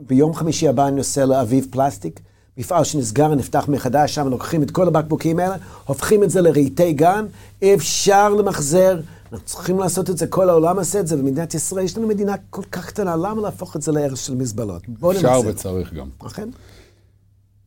[0.00, 2.20] ביום חמישי הבא אני נוסע לאביב פלסטיק,
[2.56, 7.26] מפעל שנסגר, נפתח מחדש, שם לוקחים את כל הבקבוקים האלה, הופכים את זה לרהיטי גן,
[7.74, 9.00] אפשר למחזר,
[9.32, 12.34] אנחנו צריכים לעשות את זה, כל העולם עושה את זה, ומדינת ישראל, יש לנו מדינה
[12.50, 14.88] כל כך קטנה, למה להפוך את זה לערך של מזבלות?
[14.88, 15.38] בואו נמחזר.
[15.38, 16.08] אפשר וצריך גם.
[16.26, 16.48] אכן.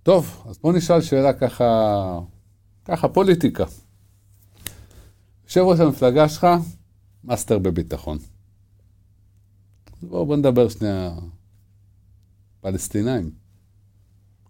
[0.03, 2.19] טוב, אז בואו נשאל שאלה ככה,
[2.85, 3.63] ככה פוליטיקה.
[5.45, 6.47] יושב ראש המפלגה שלך,
[7.23, 8.17] mister ביטחון.
[10.01, 11.11] בואו בוא נדבר שנייה
[12.61, 13.31] פלסטינאים.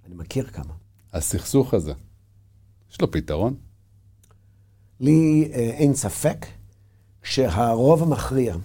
[0.05, 0.73] אני מכיר כמה.
[1.13, 1.93] הסכסוך הזה,
[2.91, 3.55] יש לו פתרון?
[4.99, 6.45] לי אה, אין ספק
[7.23, 8.55] שהרוב המכריע,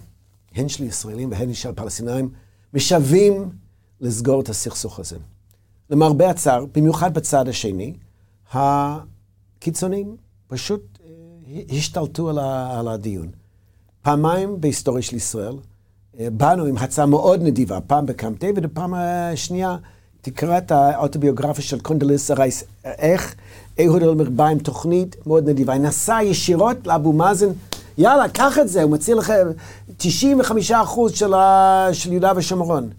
[0.55, 2.29] הן של ישראלים והן של פלסטינאים,
[2.73, 3.49] משווים
[4.01, 5.17] לסגור את הסכסוך הזה.
[5.89, 7.93] למרבה הצער, במיוחד בצד השני,
[8.51, 12.29] הקיצונים פשוט אה, השתלטו
[12.79, 13.31] על הדיון.
[14.01, 15.55] פעמיים בהיסטוריה של ישראל,
[16.19, 19.77] באנו עם הצעה מאוד נדיבה, פעם בקאמפ דיוויד, ופעם השנייה,
[20.21, 23.35] תקרא את האוטוביוגרפיה של קונדליסה רייס, איך
[23.79, 27.49] אהוד אלמר בא עם תוכנית מאוד נדיבה, נסע ישירות לאבו מאזן,
[27.97, 29.47] יאללה, קח את זה, הוא מציע לכם
[29.97, 31.87] 95 אחוז של, ה...
[31.93, 32.89] של יהודה ושומרון.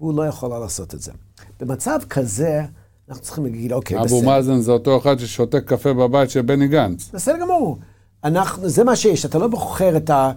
[0.00, 1.12] והוא לא יכול לעשות את זה.
[1.60, 2.62] במצב כזה,
[3.08, 4.18] אנחנו צריכים להגיד, אוקיי, בסדר.
[4.18, 7.10] אבו מאזן זה אותו אחד ששותה קפה בבית של בני גנץ.
[7.14, 7.78] בסדר גמור.
[8.24, 10.32] אנחנו, זה מה שיש, אתה לא בוחר את ה...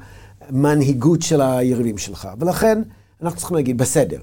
[0.49, 2.27] המנהיגות של היריבים שלך.
[2.39, 2.82] ולכן
[3.21, 4.19] אנחנו צריכים להגיד, בסדר,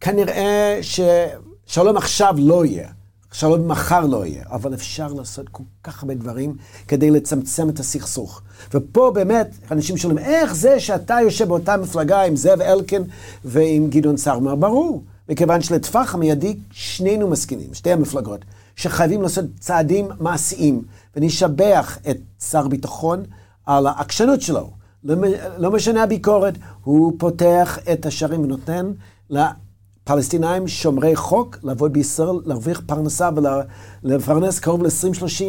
[0.00, 2.88] כנראה ששלום עכשיו לא יהיה,
[3.32, 6.56] שלום מחר לא יהיה, אבל אפשר לעשות כל כך הרבה דברים
[6.88, 8.42] כדי לצמצם את הסכסוך.
[8.74, 13.04] ופה באמת, אנשים שואלים, איך זה שאתה יושב באותה מפלגה עם זאב אלקין
[13.44, 14.34] ועם גדעון סער?
[14.34, 18.40] אומר, ברור, מכיוון שלטווח המיידי שנינו מסכימים, שתי המפלגות,
[18.76, 20.82] שחייבים לעשות צעדים מעשיים,
[21.16, 22.16] ונשבח את
[22.50, 23.22] שר הביטחון
[23.66, 24.70] על העקשנות שלו.
[25.04, 25.14] לא,
[25.58, 28.92] לא משנה הביקורת, הוא פותח את השערים ונותן
[29.30, 33.30] לפלסטינאים שומרי חוק לעבוד בישראל, להרוויח פרנסה
[34.04, 35.42] ולפרנס קרוב ל-20-30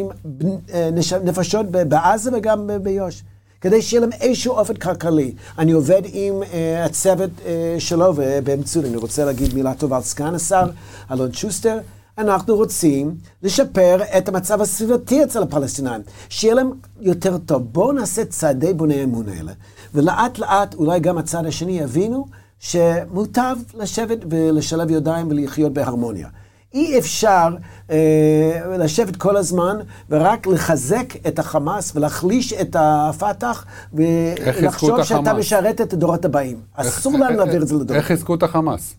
[0.74, 0.90] אה,
[1.24, 3.22] נפשות בעזה וגם ביו"ש.
[3.60, 5.34] כדי שיהיה להם איזשהו אופן כלכלי.
[5.58, 6.46] אני עובד עם uh,
[6.84, 7.44] הצוות uh,
[7.78, 10.64] שלו ובאמצעות, אני רוצה להגיד מילה טובה על סגן השר,
[11.10, 11.78] אלון שוסטר.
[12.18, 17.62] אנחנו רוצים לשפר את המצב הסביבתי אצל הפלסטינאים, שיהיה להם יותר טוב.
[17.72, 19.52] בואו נעשה צעדי בוני אמון האלה,
[19.94, 22.26] ולאט לאט אולי גם הצד השני יבינו
[22.58, 26.28] שמוטב לשבת ולשלב ידיים ולחיות בהרמוניה.
[26.74, 27.48] אי אפשר
[27.90, 29.76] אה, לשבת כל הזמן
[30.10, 36.60] ורק לחזק את החמאס ולהחליש את הפתח ולחשוב שאתה משרת את הדורות הבאים.
[36.74, 37.90] אסור לנו להעביר את זה לדורות.
[37.90, 38.94] איך חיזקו את החמאס?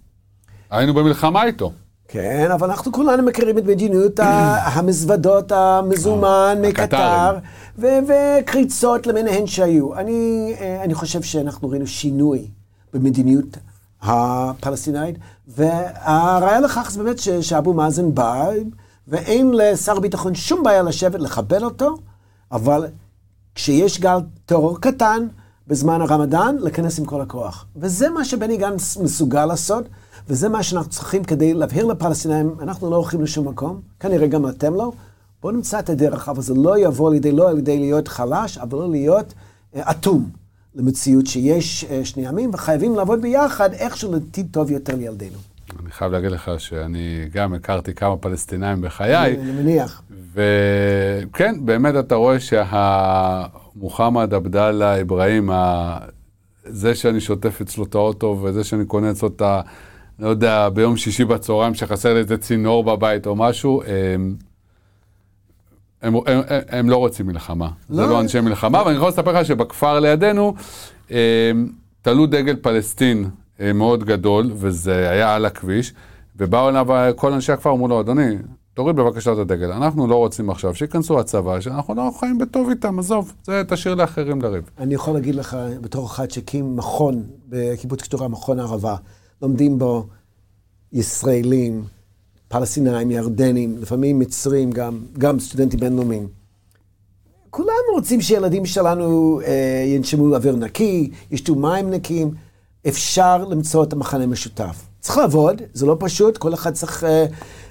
[0.70, 1.72] היינו במלחמה איתו.
[2.08, 4.20] כן, אבל אנחנו כולנו מכירים את מדיניות
[4.74, 7.38] המזוודות המזומן אה, מקטר,
[7.78, 9.96] וקריצות למיניהן שהיו.
[9.96, 12.48] אני, אה, אני חושב שאנחנו ראינו שינוי
[12.94, 13.58] במדיניות
[14.02, 15.16] הפלסטינאית,
[15.48, 18.50] והראיה לכך זה באמת שאבו מאזן בא,
[19.08, 21.98] ואין לשר הביטחון שום בעיה לשבת, לכבד אותו,
[22.52, 22.86] אבל
[23.56, 25.28] כשיש גל טרור קטן
[25.68, 27.66] בזמן הרמדאן, להיכנס עם כל הכוח.
[27.76, 29.86] וזה מה שבני גנץ מסוגל לעשות.
[30.30, 34.76] וזה מה שאנחנו צריכים כדי להבהיר לפלסטינאים, אנחנו לא הולכים לשום מקום, כנראה גם אתם
[34.76, 34.92] לא.
[35.42, 38.78] בואו נמצא את הדרך, אבל זה לא יבוא לידי, לא על ידי להיות חלש, אבל
[38.78, 39.34] לא להיות
[39.76, 40.30] אה, אטום
[40.76, 45.38] למציאות שיש uh, שני עמים, וחייבים לעבוד ביחד איכשהו לעתיד טוב יותר לילדינו.
[45.80, 49.36] אני חייב להגיד לך שאני גם הכרתי כמה פלסטינאים בחיי.
[49.42, 50.02] אני מניח.
[50.34, 52.40] וכן, באמת אתה רואה
[53.78, 55.50] שהמוחמד עבדאללה אברהים,
[56.64, 59.62] זה שאני שוטף אצלו את האוטו וזה שאני קונה אצלו את ה...
[60.20, 64.36] לא יודע, ביום שישי בצהריים שחסר לי איזה צינור בבית או משהו, הם,
[66.02, 67.70] הם, הם, הם, הם לא רוצים מלחמה.
[67.90, 67.96] לא.
[67.96, 70.54] זה לא אנשי מלחמה, ואני יכול לספר לך שבכפר לידינו,
[72.02, 75.94] תלו דגל פלסטין אה, מאוד גדול, וזה היה על הכביש,
[76.36, 78.36] ובאו אליו כל אנשי הכפר, אמרו לו, אדוני,
[78.78, 79.72] תוריד בבקשה את הדגל.
[79.72, 84.42] אנחנו לא רוצים עכשיו שייכנסו הצבא, שאנחנו לא חיים בטוב איתם, עזוב, זה תשאיר לאחרים
[84.42, 84.70] לריב.
[84.78, 88.96] אני יכול להגיד לך, בתור אחד שהקים מכון בקיבוץ קטורה, מכון הערבה,
[89.42, 90.06] לומדים בו
[90.94, 91.84] ישראלים,
[92.48, 96.28] פלסטינאים, ירדנים, לפעמים מצרים, גם, גם סטודנטים בינלאומיים.
[97.50, 102.32] כולנו רוצים שילדים שלנו אה, ינשמו אוויר נקי, ישתו מים נקיים.
[102.88, 104.87] אפשר למצוא את המחנה המשותף.
[105.08, 107.26] צריך לעבוד, זה לא פשוט, כל אחד צריך אה,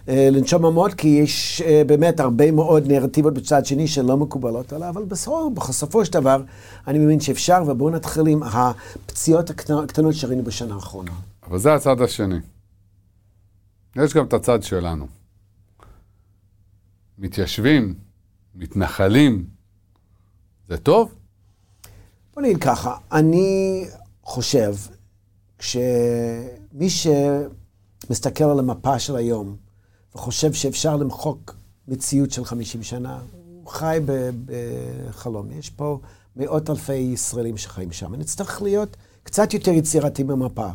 [0.08, 4.88] אה, לנשום עמוד, כי יש אה, באמת הרבה מאוד נרטיבות בצד שני שלא מקובלות עליו,
[4.88, 6.42] אבל בסופו, בסופו של דבר,
[6.86, 11.12] אני מבין שאפשר, ובואו נתחיל עם הפציעות הקטנות שראינו בשנה האחרונה.
[11.46, 12.38] אבל זה הצד השני.
[13.96, 15.06] יש גם את הצד שלנו.
[17.18, 17.94] מתיישבים,
[18.54, 19.44] מתנחלים,
[20.68, 21.14] זה טוב?
[22.34, 23.84] בוא נגיד ככה, אני
[24.22, 24.74] חושב
[26.76, 29.56] שמי שמסתכל על המפה של היום
[30.14, 31.56] וחושב שאפשר למחוק
[31.88, 34.00] מציאות של 50 שנה, הוא חי
[34.46, 35.50] בחלום.
[35.50, 35.98] יש פה
[36.36, 38.14] מאות אלפי ישראלים שחיים שם.
[38.14, 40.68] נצטרך להיות קצת יותר יצירתי במפה.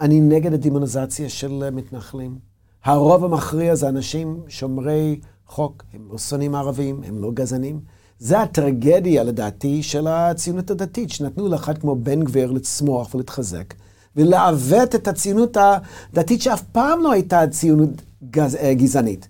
[0.00, 2.38] אני נגד הדמוניזציה של מתנחלים.
[2.84, 7.80] הרוב המכריע זה אנשים שומרי חוק, הם לא שונאים ערבים, הם לא גזענים.
[8.18, 13.74] זה הטרגדיה, לדעתי, של הציונות הדתית, שנתנו לאחד כמו בן גביר לצמוח ולהתחזק,
[14.16, 17.90] ולעוות את הציונות הדתית שאף פעם לא הייתה ציונות
[18.30, 19.28] גז, אה, גזענית.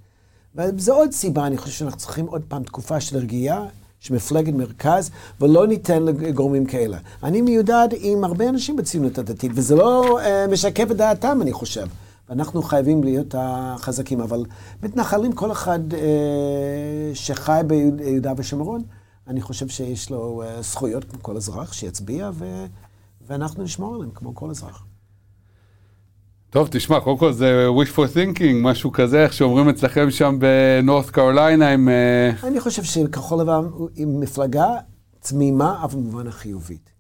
[0.55, 3.65] וזו עוד סיבה, אני חושב שאנחנו צריכים עוד פעם תקופה של רגיעה,
[4.01, 6.99] של מפלגת מרכז, ולא ניתן לגורמים כאלה.
[7.23, 11.87] אני מיודד עם הרבה אנשים בציונות הדתית, וזה לא uh, משקף את דעתם, אני חושב.
[12.29, 14.45] ואנחנו חייבים להיות החזקים, אבל
[14.83, 15.95] מתנחלים, כל אחד uh,
[17.15, 18.83] שחי ביהודה ושומרון,
[19.29, 22.67] אני חושב שיש לו uh, זכויות כמו כל אזרח, שיצביע, ו...
[23.33, 24.87] ואנחנו נשמור עליהם כמו כל אזרח.
[26.51, 31.11] טוב, תשמע, קודם כל זה wish for thinking, משהו כזה, איך שאומרים אצלכם שם בנורת
[31.11, 31.89] קרוליינה עם...
[32.45, 33.65] אני חושב שכחול לבן
[33.95, 34.67] היא מפלגה
[35.21, 36.91] תמימה, אבל במובן החיובית.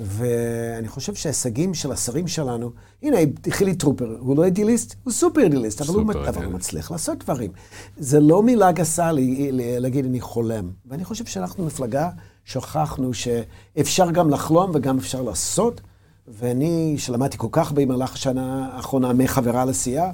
[0.00, 2.70] ואני חושב שההישגים של השרים שלנו,
[3.02, 3.16] הנה,
[3.50, 7.50] חילי טרופר, הוא לא אידיאליסט, הוא סופר אידיאליסט, אבל, הוא, אבל הוא מצליח לעשות דברים.
[7.96, 10.70] זה לא מילה גסה לי, להגיד אני חולם.
[10.86, 12.10] ואני חושב שאנחנו מפלגה,
[12.44, 15.80] שוכחנו שאפשר גם לחלום וגם אפשר לעשות.
[16.28, 20.10] ואני, שלמדתי כל כך במהלך השנה האחרונה מחברה לסיעה,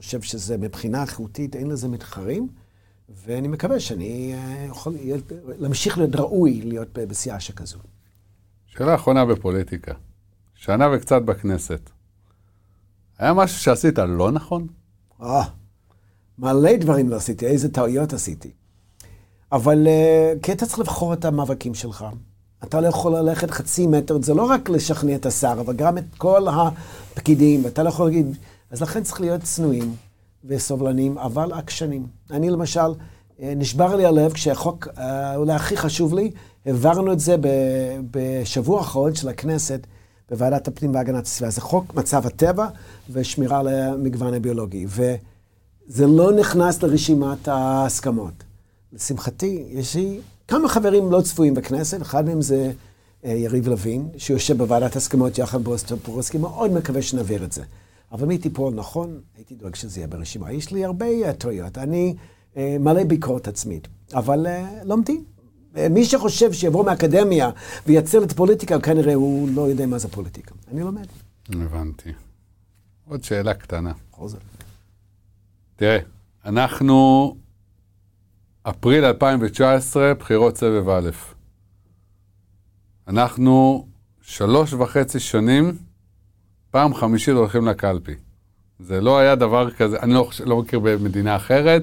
[0.00, 2.48] חושב שזה מבחינה איכותית, אין לזה מתחרים,
[3.08, 4.94] ואני מקווה שאני אה, יכול
[5.58, 7.78] להמשיך להיות ראוי להיות בסיעה שכזו.
[8.66, 9.92] שאלה אחרונה בפוליטיקה.
[10.54, 11.90] שנה וקצת בכנסת.
[13.18, 14.66] היה משהו שעשית לא נכון?
[15.22, 15.42] אה,
[16.38, 18.50] מלא דברים לא עשיתי, איזה טעויות עשיתי.
[19.54, 22.04] אבל uh, כי אתה צריך לבחור את המאבקים שלך.
[22.64, 26.04] אתה לא יכול ללכת חצי מטר, זה לא רק לשכנע את השר, אבל גם את
[26.18, 28.36] כל הפקידים, ואתה לא יכול להגיד,
[28.70, 29.94] אז לכן צריך להיות צנועים
[30.44, 32.06] וסובלניים, אבל עקשנים.
[32.30, 32.94] אני למשל,
[33.42, 36.30] אה, נשבר לי הלב כשהחוק, אה, אולי הכי חשוב לי,
[36.66, 37.36] העברנו את זה
[38.10, 39.86] בשבוע האחרון של הכנסת
[40.30, 41.50] בוועדת הפנים והגנת הסביבה.
[41.50, 42.66] זה חוק מצב הטבע
[43.10, 44.86] ושמירה על המגוון הביולוגי.
[44.88, 48.43] וזה לא נכנס לרשימת ההסכמות.
[48.94, 52.72] לשמחתי, יש לי כמה חברים לא צפויים בכנסת, אחד מהם זה
[53.24, 57.62] אה, יריב לוין, שיושב בוועדת הסכמות יחד עם בועז טופורסקי, מאוד מקווה שנעביר את זה.
[58.12, 60.52] אבל מי תיפול נכון, הייתי דואג שזה יהיה ברשימה.
[60.52, 62.14] יש לי הרבה uh, טעויות, אני
[62.54, 64.46] uh, מלא ביקורת עצמית, אבל
[64.84, 65.24] לומדים.
[65.90, 67.50] מי שחושב שיבוא מהאקדמיה
[67.86, 70.54] ויציל את הפוליטיקה, כנראה הוא לא יודע מה זה פוליטיקה.
[70.72, 71.06] אני לומד.
[71.48, 72.12] הבנתי.
[73.08, 73.92] עוד שאלה קטנה.
[74.12, 74.40] בכל זאת.
[75.76, 75.98] תראה,
[76.44, 77.36] אנחנו
[78.68, 81.10] אפריל 2019, בחירות סבב א'.
[83.08, 83.86] אנחנו
[84.20, 85.72] שלוש וחצי שנים,
[86.70, 88.14] פעם חמישית הולכים לקלפי.
[88.78, 91.82] זה לא היה דבר כזה, אני לא, לא מכיר במדינה אחרת,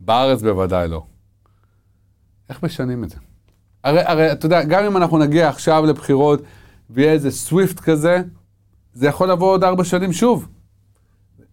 [0.00, 1.06] בארץ בוודאי לא.
[2.48, 3.16] איך משנים את זה?
[3.84, 6.42] הרי, הרי אתה יודע, גם אם אנחנו נגיע עכשיו לבחירות
[6.90, 8.22] ויהיה איזה סוויפט כזה,
[8.92, 10.48] זה יכול לבוא עוד ארבע שנים שוב.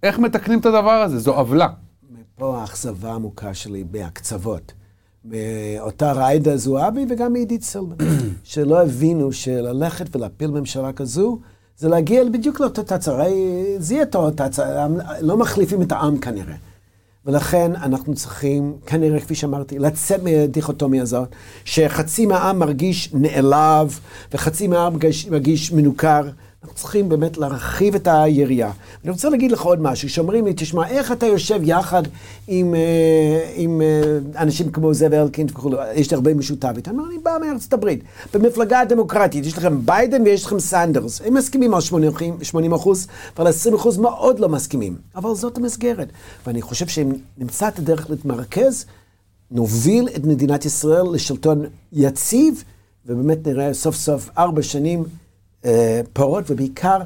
[0.04, 1.20] איך מתקנים את הדבר הזה?
[1.20, 1.68] זו עוולה.
[2.40, 4.74] מפה האכזבה העמוקה שלי בהקצוות.
[5.26, 7.96] מאותה ריידה זועבי וגם מעידית סילמן,
[8.44, 11.40] שלא הבינו שללכת ולהפיל ממשלה כזו,
[11.78, 13.26] זה להגיע בדיוק לאותו תצרה,
[13.78, 14.88] זה יהיה אותו תצרה,
[15.22, 16.56] לא מחליפים את העם כנראה.
[17.26, 21.30] ולכן אנחנו צריכים, כנראה, כפי שאמרתי, לצאת מהדיכוטומיה הזאת,
[21.66, 24.00] שחצי מהעם מרגיש נעלב,
[24.34, 26.30] וחצי מהעם מרגיש, מרגיש מנוכר.
[26.64, 28.72] אנחנו צריכים באמת להרחיב את היריעה.
[29.04, 32.04] אני רוצה להגיד לך עוד משהו, שאומרים לי, תשמע, איך אתה יושב יחד
[32.48, 36.92] עם, אה, עם אה, אנשים כמו זאב אלקין וכו', יש לי הרבה משותף איתם.
[36.92, 38.04] אני בא מארצות הברית.
[38.34, 41.22] במפלגה הדמוקרטית, יש לכם ביידן ויש לכם סנדרס.
[41.26, 44.96] הם מסכימים על 80 אחוז, ועל 20 אחוז מאוד לא מסכימים.
[45.16, 46.08] אבל זאת המסגרת.
[46.48, 48.86] ואני חושב שאם נמצא את הדרך להתמרכז,
[49.52, 52.64] נוביל את מדינת ישראל לשלטון יציב,
[53.06, 55.04] ובאמת נראה סוף סוף ארבע שנים
[56.14, 56.98] פירות, ובעיקר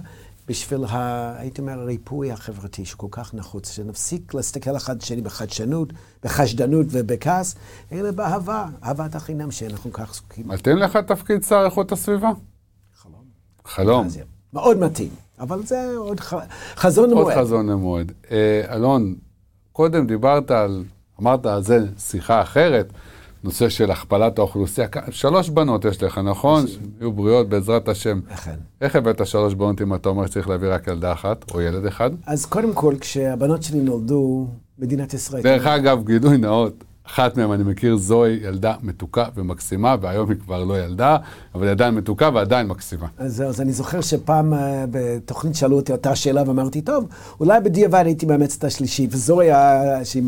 [0.48, 6.86] בשביל, ה, הייתי אומר, הריפוי החברתי שכל כך נחוץ, שנפסיק להסתכל אחד שני בחדשנות, בחשדנות
[6.89, 7.56] ובכעס,
[7.92, 10.48] אלא באהבה, אהבת החינם שאנחנו כך זקוקים.
[10.48, 12.32] מתאים לך תפקיד שר איכות הסביבה?
[12.96, 13.24] חלום.
[13.66, 14.08] חלום.
[14.54, 16.34] מאוד מתאים, אבל זה עוד ח...
[16.76, 17.26] חזון למועד.
[17.26, 18.12] עוד חזון למועד.
[18.32, 19.16] אה, אלון,
[19.72, 20.84] קודם דיברת על,
[21.22, 22.94] אמרת על זה שיחה אחרת.
[23.43, 24.88] נושא של הכפלת האוכלוסייה.
[25.10, 26.65] שלוש בנות יש לך, נכון?
[26.99, 28.19] יהיו בריאות בעזרת השם.
[28.27, 28.56] אכן.
[28.82, 32.12] איך הבאת שלוש בנות אם אתה אומר שצריך להביא רק ילדה אחת, או ילד אחד?
[32.25, 34.47] אז קודם כל, כשהבנות שלי נולדו,
[34.79, 35.43] מדינת ישראל...
[35.43, 40.63] דרך אגב, גילוי נאות, אחת מהן אני מכיר, זוהי ילדה מתוקה ומקסימה, והיום היא כבר
[40.63, 41.18] לא ילדה,
[41.56, 43.08] אבל היא עדיין מתוקה ועדיין מקסימה.
[43.18, 44.58] אז, אז אני זוכר שפעם uh,
[44.92, 47.08] בתוכנית שאלו אותי אותה שאלה, ואמרתי, טוב,
[47.39, 50.06] אולי בדיעבד הייתי מאמץ את השלישית, וזוהי ה...
[50.06, 50.24] שהיא...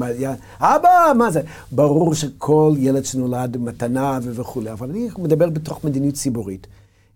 [0.59, 1.41] אבא, מה זה?
[1.71, 6.67] ברור שכל ילד שנולד מתנה וכולי, אבל אני מדבר בתוך מדיניות ציבורית.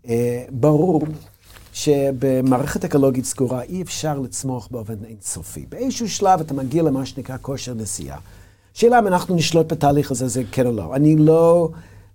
[0.06, 0.10] Uh,
[0.50, 1.02] ברור
[1.74, 5.66] שבמערכת אקולוגית סגורה אי אפשר לצמוח באופן אינסופי.
[5.70, 8.18] באיזשהו שלב אתה מגיע למה שנקרא כושר נסיעה.
[8.80, 10.96] שאלה אם אנחנו נשלוט בתהליך הזה, זה כן או לא.
[10.96, 11.70] אני לא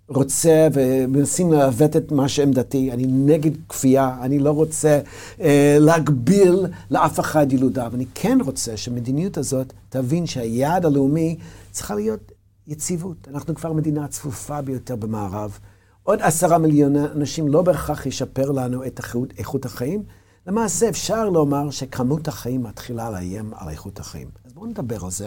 [0.08, 5.00] רוצה, ומנסים לעוות את מה שעמדתי, אני נגד כפייה, אני לא רוצה
[5.40, 11.36] אה, להגביל לאף אחד ילודה, אבל אני כן רוצה שהמדיניות הזאת תבין שהיעד הלאומי
[11.70, 12.32] צריכה להיות
[12.66, 13.28] יציבות.
[13.30, 15.58] אנחנו כבר מדינה הצפופה ביותר במערב.
[16.02, 20.02] עוד עשרה מיליון אנשים לא בהכרח ישפר לנו את איכות, איכות החיים.
[20.46, 24.28] למעשה אפשר לומר שכמות החיים מתחילה לאיים על איכות החיים.
[24.44, 25.26] אז בואו נדבר על זה.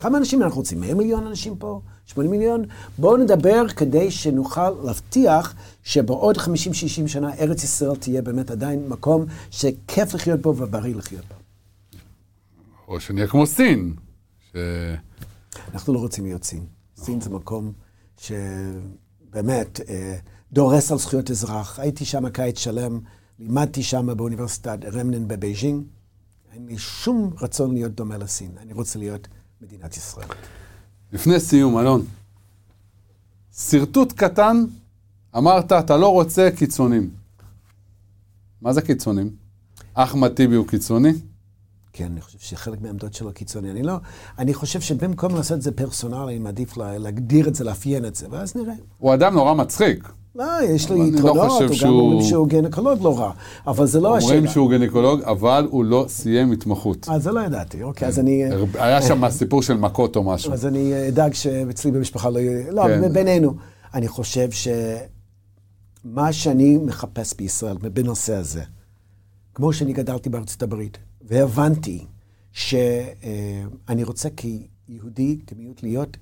[0.00, 0.80] כמה אנשים אנחנו רוצים?
[0.80, 1.80] 100 מיליון אנשים פה?
[2.06, 2.64] 80 מיליון?
[2.98, 6.40] בואו נדבר כדי שנוכל להבטיח שבעוד 50-60
[7.06, 11.34] שנה ארץ ישראל תהיה באמת עדיין מקום שכיף לחיות בו ובריא לחיות בו.
[12.88, 13.94] או שנהיה כמו סין.
[14.52, 14.56] ש...
[15.74, 16.66] אנחנו לא רוצים להיות סין.
[16.96, 17.72] סין זה מקום
[18.20, 20.16] שבאמת אה,
[20.52, 21.78] דורס על זכויות אזרח.
[21.78, 23.00] הייתי שם קיץ שלם,
[23.38, 25.84] לימדתי שם באוניברסיטת רנמין בבייג'ינג.
[26.52, 28.50] אין לי שום רצון להיות דומה לסין.
[28.62, 29.28] אני רוצה להיות...
[29.62, 30.28] מדינת ישראל.
[31.12, 32.04] לפני סיום, אלון,
[33.56, 34.64] שרטוט קטן,
[35.36, 37.10] אמרת, אתה לא רוצה קיצונים.
[38.62, 39.30] מה זה קיצונים?
[39.94, 41.12] אחמד טיבי הוא קיצוני?
[41.92, 43.70] כן, אני חושב שחלק מהעמדות שלו קיצוני.
[43.70, 43.96] אני לא,
[44.38, 48.26] אני חושב שבמקום לעשות את זה פרסונלי, אני מעדיף להגדיר את זה, לאפיין את זה,
[48.30, 48.74] ואז נראה.
[48.98, 50.08] הוא אדם נורא מצחיק.
[50.38, 51.68] לא, יש לו יתרונות, לא.
[51.82, 53.32] גם אומרים שהוא גנקולוג לא רע,
[53.66, 54.34] אבל זה לא השאלה.
[54.34, 57.08] אומרים שהוא גנקולוג, אבל הוא לא סיים התמחות.
[57.08, 58.44] אה, זה לא ידעתי, אוקיי, אז אני...
[58.74, 60.52] היה שם סיפור של מכות או משהו.
[60.52, 62.70] אז אני אדאג שאצלי במשפחה לא יהיה...
[62.72, 63.12] לא, כן.
[63.12, 63.54] בינינו.
[63.94, 64.48] אני חושב
[66.04, 68.62] שמה שאני מחפש בישראל בנושא הזה,
[69.54, 72.04] כמו שאני גדלתי בארצות הברית, והבנתי
[72.52, 76.16] שאני רוצה כיהודי, כמיעוט, להיות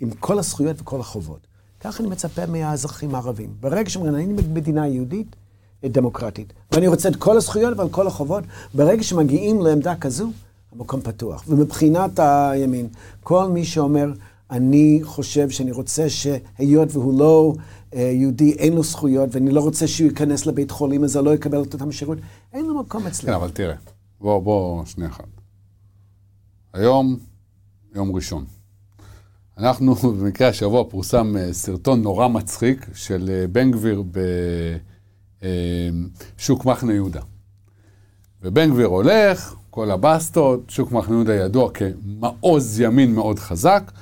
[0.00, 1.53] עם כל הזכויות וכל החובות.
[1.84, 3.54] כך אני מצפה מהאזרחים הערבים.
[3.60, 5.36] ברגע אני מדינה יהודית,
[5.84, 10.30] דמוקרטית, ואני רוצה את כל הזכויות ועל כל החובות, ברגע שמגיעים לעמדה כזו,
[10.72, 11.44] המקום פתוח.
[11.48, 12.88] ומבחינת הימין,
[13.20, 14.12] כל מי שאומר,
[14.50, 17.54] אני חושב שאני רוצה שהיות והוא לא
[17.94, 21.62] אה, יהודי, אין לו זכויות, ואני לא רוצה שהוא ייכנס לבית חולים הזה, לא יקבל
[21.62, 22.18] את אותם שירות,
[22.52, 23.26] אין לו מקום אצלי.
[23.26, 23.76] כן, אבל תראה,
[24.20, 25.28] בוא, בוא, שנייה אחת.
[26.72, 27.16] היום,
[27.94, 28.44] יום ראשון.
[29.58, 34.02] אנחנו, במקרה השבוע פורסם אה, סרטון נורא מצחיק של אה, בן גביר
[35.42, 37.20] בשוק מחנה יהודה.
[38.42, 43.92] ובן גביר הולך, כל הבסטות, שוק מחנה יהודה ידוע כמעוז ימין מאוד חזק,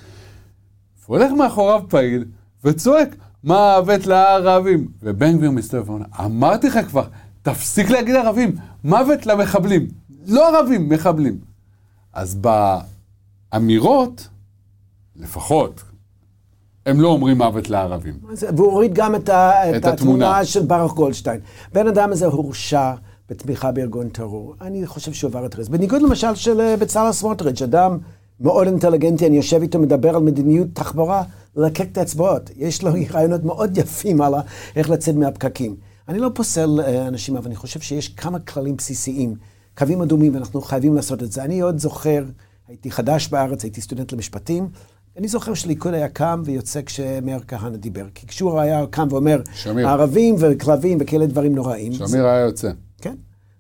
[1.05, 2.25] והוא הולך מאחוריו פעיל
[2.65, 4.89] וצועק, מוות לערבים.
[5.03, 7.05] ובן גביר מסתובב ואומר, אמרתי לך כבר,
[7.43, 9.89] תפסיק להגיד ערבים, מוות למחבלים.
[10.27, 11.39] לא ערבים, מחבלים.
[12.13, 12.41] אז
[13.53, 14.29] באמירות,
[15.23, 15.83] לפחות,
[16.87, 18.15] הם לא אומרים מוות לערבים.
[18.57, 21.41] והוא הוריד גם את, ה, את, את התמונה של ברוך גולדשטיין.
[21.73, 22.93] בן אדם הזה הורשע
[23.31, 24.55] בתמיכה בארגון טרור.
[24.61, 25.69] אני חושב שהוא עבר את הרס.
[25.69, 27.99] בניגוד למשל של אה, בצלאל סמוטריץ', אדם
[28.41, 31.23] מאוד אינטליגנטי, אני יושב איתו, מדבר על מדיניות תחבורה,
[31.57, 32.51] ללקק את האצבעות.
[32.57, 34.35] יש לו רעיונות מאוד יפים על
[34.77, 35.77] איך לצאת מהפקקים.
[36.09, 39.35] אני לא פוסל אה, אנשים, אבל אני חושב שיש כמה כללים בסיסיים,
[39.79, 41.45] קווים אדומים, ואנחנו חייבים לעשות את זה.
[41.45, 42.25] אני עוד זוכר,
[42.69, 44.69] הייתי חדש בארץ, הייתי סטודנט למשפטים.
[45.17, 48.07] אני זוכר שליכוד היה קם ויוצא כשמאיר כהנא דיבר.
[48.15, 49.89] כי כשהוא היה קם ואומר, שמיר.
[49.89, 51.93] ערבים וכלבים וכאלה דברים נוראים.
[51.93, 52.31] שמיר זה...
[52.31, 52.71] היה יוצא.
[53.01, 53.15] כן.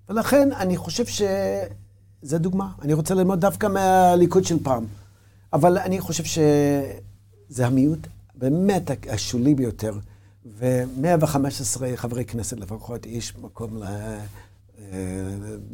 [0.09, 2.68] ולכן אני חושב שזה דוגמה.
[2.82, 4.84] אני רוצה ללמוד דווקא מהליכוד של פעם.
[5.53, 9.94] אבל אני חושב שזה המיעוט באמת השולי ביותר.
[10.59, 13.82] ו-115 חברי כנסת לפחות, יש מקום ל...
[13.82, 14.98] אה,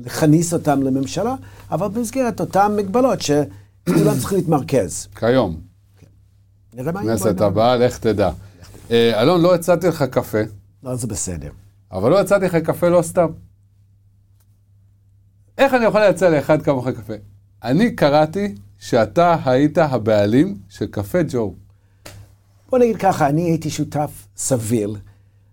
[0.05, 1.35] לכניס אותם לממשלה,
[1.70, 5.09] אבל במסגרת אותן מגבלות שכולם צריכים להתמרכז.
[5.14, 5.68] כיום.
[6.79, 7.18] נראה מה יהיה.
[7.18, 8.31] כנסת הבאה, לך תדע.
[8.91, 10.39] אה, אלון, לא הצעתי לך קפה.
[10.83, 11.51] לא, זה בסדר.
[11.93, 13.26] אבל לא הצעתי לך קפה לא סתם.
[15.59, 17.12] איך אני יכול להציע לאחד כמוך קפה?
[17.64, 21.55] אני קראתי שאתה היית הבעלים של קפה ג'ו.
[22.70, 24.97] בוא נגיד ככה, אני הייתי שותף סביר.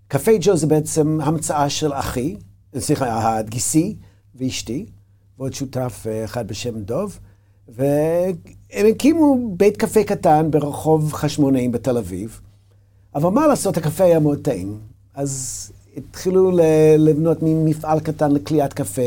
[0.07, 2.35] קפה ג'ו זה בעצם המצאה של אחי,
[2.77, 3.95] סליחה, הגיסי
[4.35, 4.85] ואשתי,
[5.37, 7.19] ועוד שותף אה, אחד בשם דוב,
[7.67, 12.39] והם הקימו בית קפה קטן ברחוב חשמונאים בתל אביב,
[13.15, 14.79] אבל מה לעשות, הקפה היה מאוד טעים.
[15.13, 16.51] אז התחילו
[16.97, 19.01] לבנות מין מפעל קטן לקליית קפה,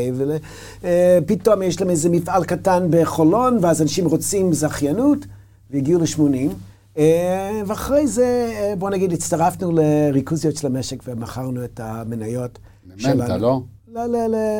[0.81, 5.25] ופתאום אה, יש להם איזה מפעל קטן בחולון, ואז אנשים רוצים זכיינות,
[5.71, 6.53] והגיעו ל-80.
[6.97, 12.59] אה, ואחרי זה, אה, בוא נגיד, הצטרפנו לריכוזיות של המשק ומכרנו את המניות
[12.97, 13.15] שלנו.
[13.15, 13.61] למנטה, לא?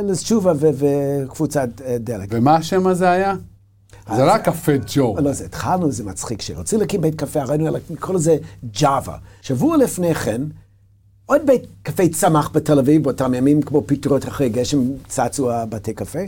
[0.04, 1.70] לתשובה וקבוצת
[2.00, 2.28] דלק.
[2.32, 3.36] ומה השם הזה היה?
[4.16, 5.16] זה רק קפה ג'ו.
[5.24, 6.39] לא, זה התחלנו, זה מצחיק.
[6.39, 8.38] כשרצינו להקים בית קפה, ראינו לקרוא לזה
[8.80, 9.18] ג'אווה.
[9.41, 10.41] שבוע לפני כן,
[11.26, 16.20] עוד בית קפה צמח בתל אביב באותם ימים, כמו פטרות אחרי גשם, צצו הבתי קפה,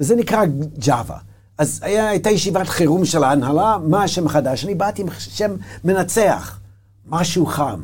[0.00, 0.44] וזה נקרא
[0.78, 1.18] ג'אווה.
[1.58, 4.64] אז היה, הייתה ישיבת חירום של ההנהלה, מה השם החדש?
[4.64, 6.60] אני באתי עם שם מנצח,
[7.08, 7.80] משהו חם.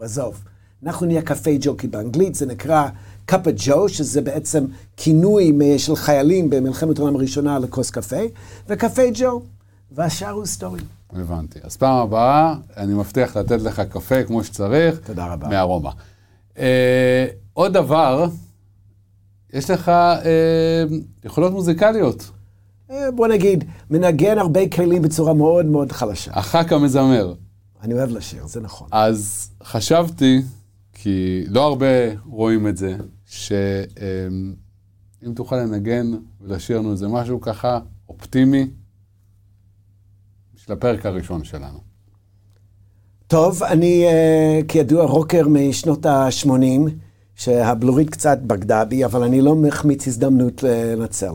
[0.00, 0.44] עזוב,
[0.82, 2.88] אנחנו נהיה קפה ג'ו, כי באנגלית זה נקרא
[3.26, 4.64] קאפה ג'ו, שזה בעצם
[4.96, 8.20] כינוי של חיילים במלחמת העולם הראשונה לכוס קפה,
[8.68, 9.42] וקפה ג'ו,
[9.92, 10.80] והשאר הוא היסטורי.
[11.12, 11.58] הבנתי.
[11.62, 14.98] אז פעם הבאה, אני מבטיח לתת לך קפה כמו שצריך.
[15.06, 15.48] תודה רבה.
[15.48, 15.90] מארומה.
[16.58, 18.26] אה, עוד דבר,
[19.52, 20.84] יש לך אה,
[21.24, 22.30] יכולות מוזיקליות.
[22.90, 26.30] אה, בוא נגיד, מנגן הרבה כלים בצורה מאוד מאוד חלשה.
[26.34, 27.34] הח"כ המזמר.
[27.82, 28.88] אני אוהב לשיר, זה נכון.
[28.92, 30.42] אז חשבתי,
[30.92, 31.86] כי לא הרבה
[32.26, 32.96] רואים את זה,
[33.26, 34.54] שאם
[35.34, 38.66] תוכל לנגן ולשיר לנו איזה משהו ככה אופטימי,
[40.56, 41.78] של הפרק הראשון שלנו.
[43.26, 46.90] טוב, אני uh, כידוע רוקר משנות ה-80,
[47.34, 51.32] שהבלורית קצת בגדה בי, אבל אני לא מחמיץ הזדמנות לנצל.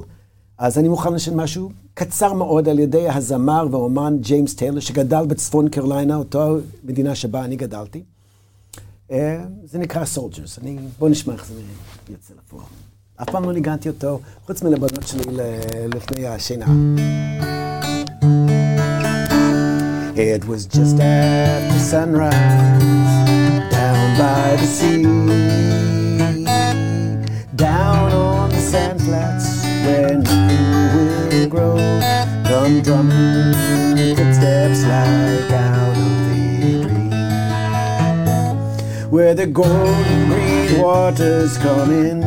[0.58, 5.70] אז אני מוכן לשאול משהו קצר מאוד על ידי הזמר והאומן ג'יימס טיילר, שגדל בצפון
[5.70, 8.04] קרוליינה, אותו מדינה שבה אני גדלתי.
[9.12, 9.14] Uh,
[9.64, 10.60] זה נקרא Soldiers.
[10.59, 10.78] אני...
[10.99, 11.62] בואו נשמע איך זה
[12.09, 12.66] יוצא לפועל.
[13.16, 15.24] אף פעם לא ניגנתי אותו, חוץ מלבנות שלי
[15.95, 16.66] לפני השינה.
[20.16, 22.84] It was just after sunrise
[23.76, 25.03] down by the sea,
[27.55, 29.47] down on the sand flats
[29.84, 30.68] where nothing
[31.32, 31.76] will grow.
[32.49, 33.91] Come drumming
[39.12, 42.22] where the golden green waters come in.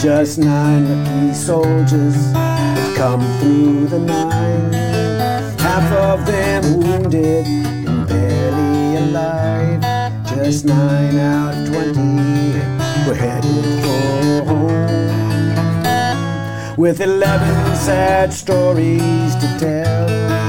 [0.00, 4.74] Just nine lucky soldiers have come through the night
[5.60, 9.80] half of them wounded and barely alive.
[10.26, 12.58] Just nine out of twenty
[13.06, 15.96] were headed for home.
[16.76, 20.47] With eleven sad stories to tell.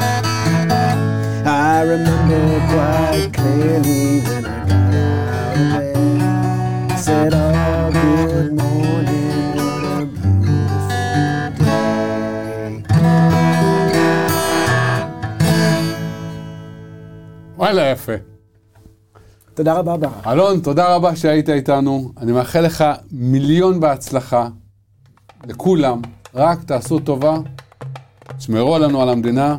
[1.80, 7.00] I remember quite clearly when I got out of bed.
[7.06, 11.00] Said, Oh, good morning, what a beautiful
[11.54, 12.74] day.
[17.58, 18.14] וואלה, יפה.
[19.54, 20.28] תודה רבה, ברק.
[20.28, 22.12] אלון, תודה רבה שהיית איתנו.
[22.22, 24.48] אני מאחל לך מיליון בהצלחה.
[25.48, 26.02] לכולם,
[26.36, 27.38] רק תעשו טובה,
[28.38, 29.58] תשמרו עלינו על המדינה.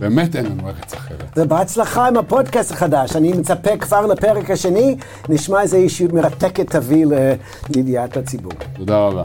[0.00, 1.24] באמת אין לנו ארץ אחרת.
[1.36, 3.16] ובהצלחה עם הפודקאסט החדש.
[3.16, 4.96] אני מצפה כבר לפרק השני,
[5.28, 7.06] נשמע איזה אישיות מרתקת תביא
[7.68, 8.52] לידיעת הציבור.
[8.76, 9.22] תודה רבה.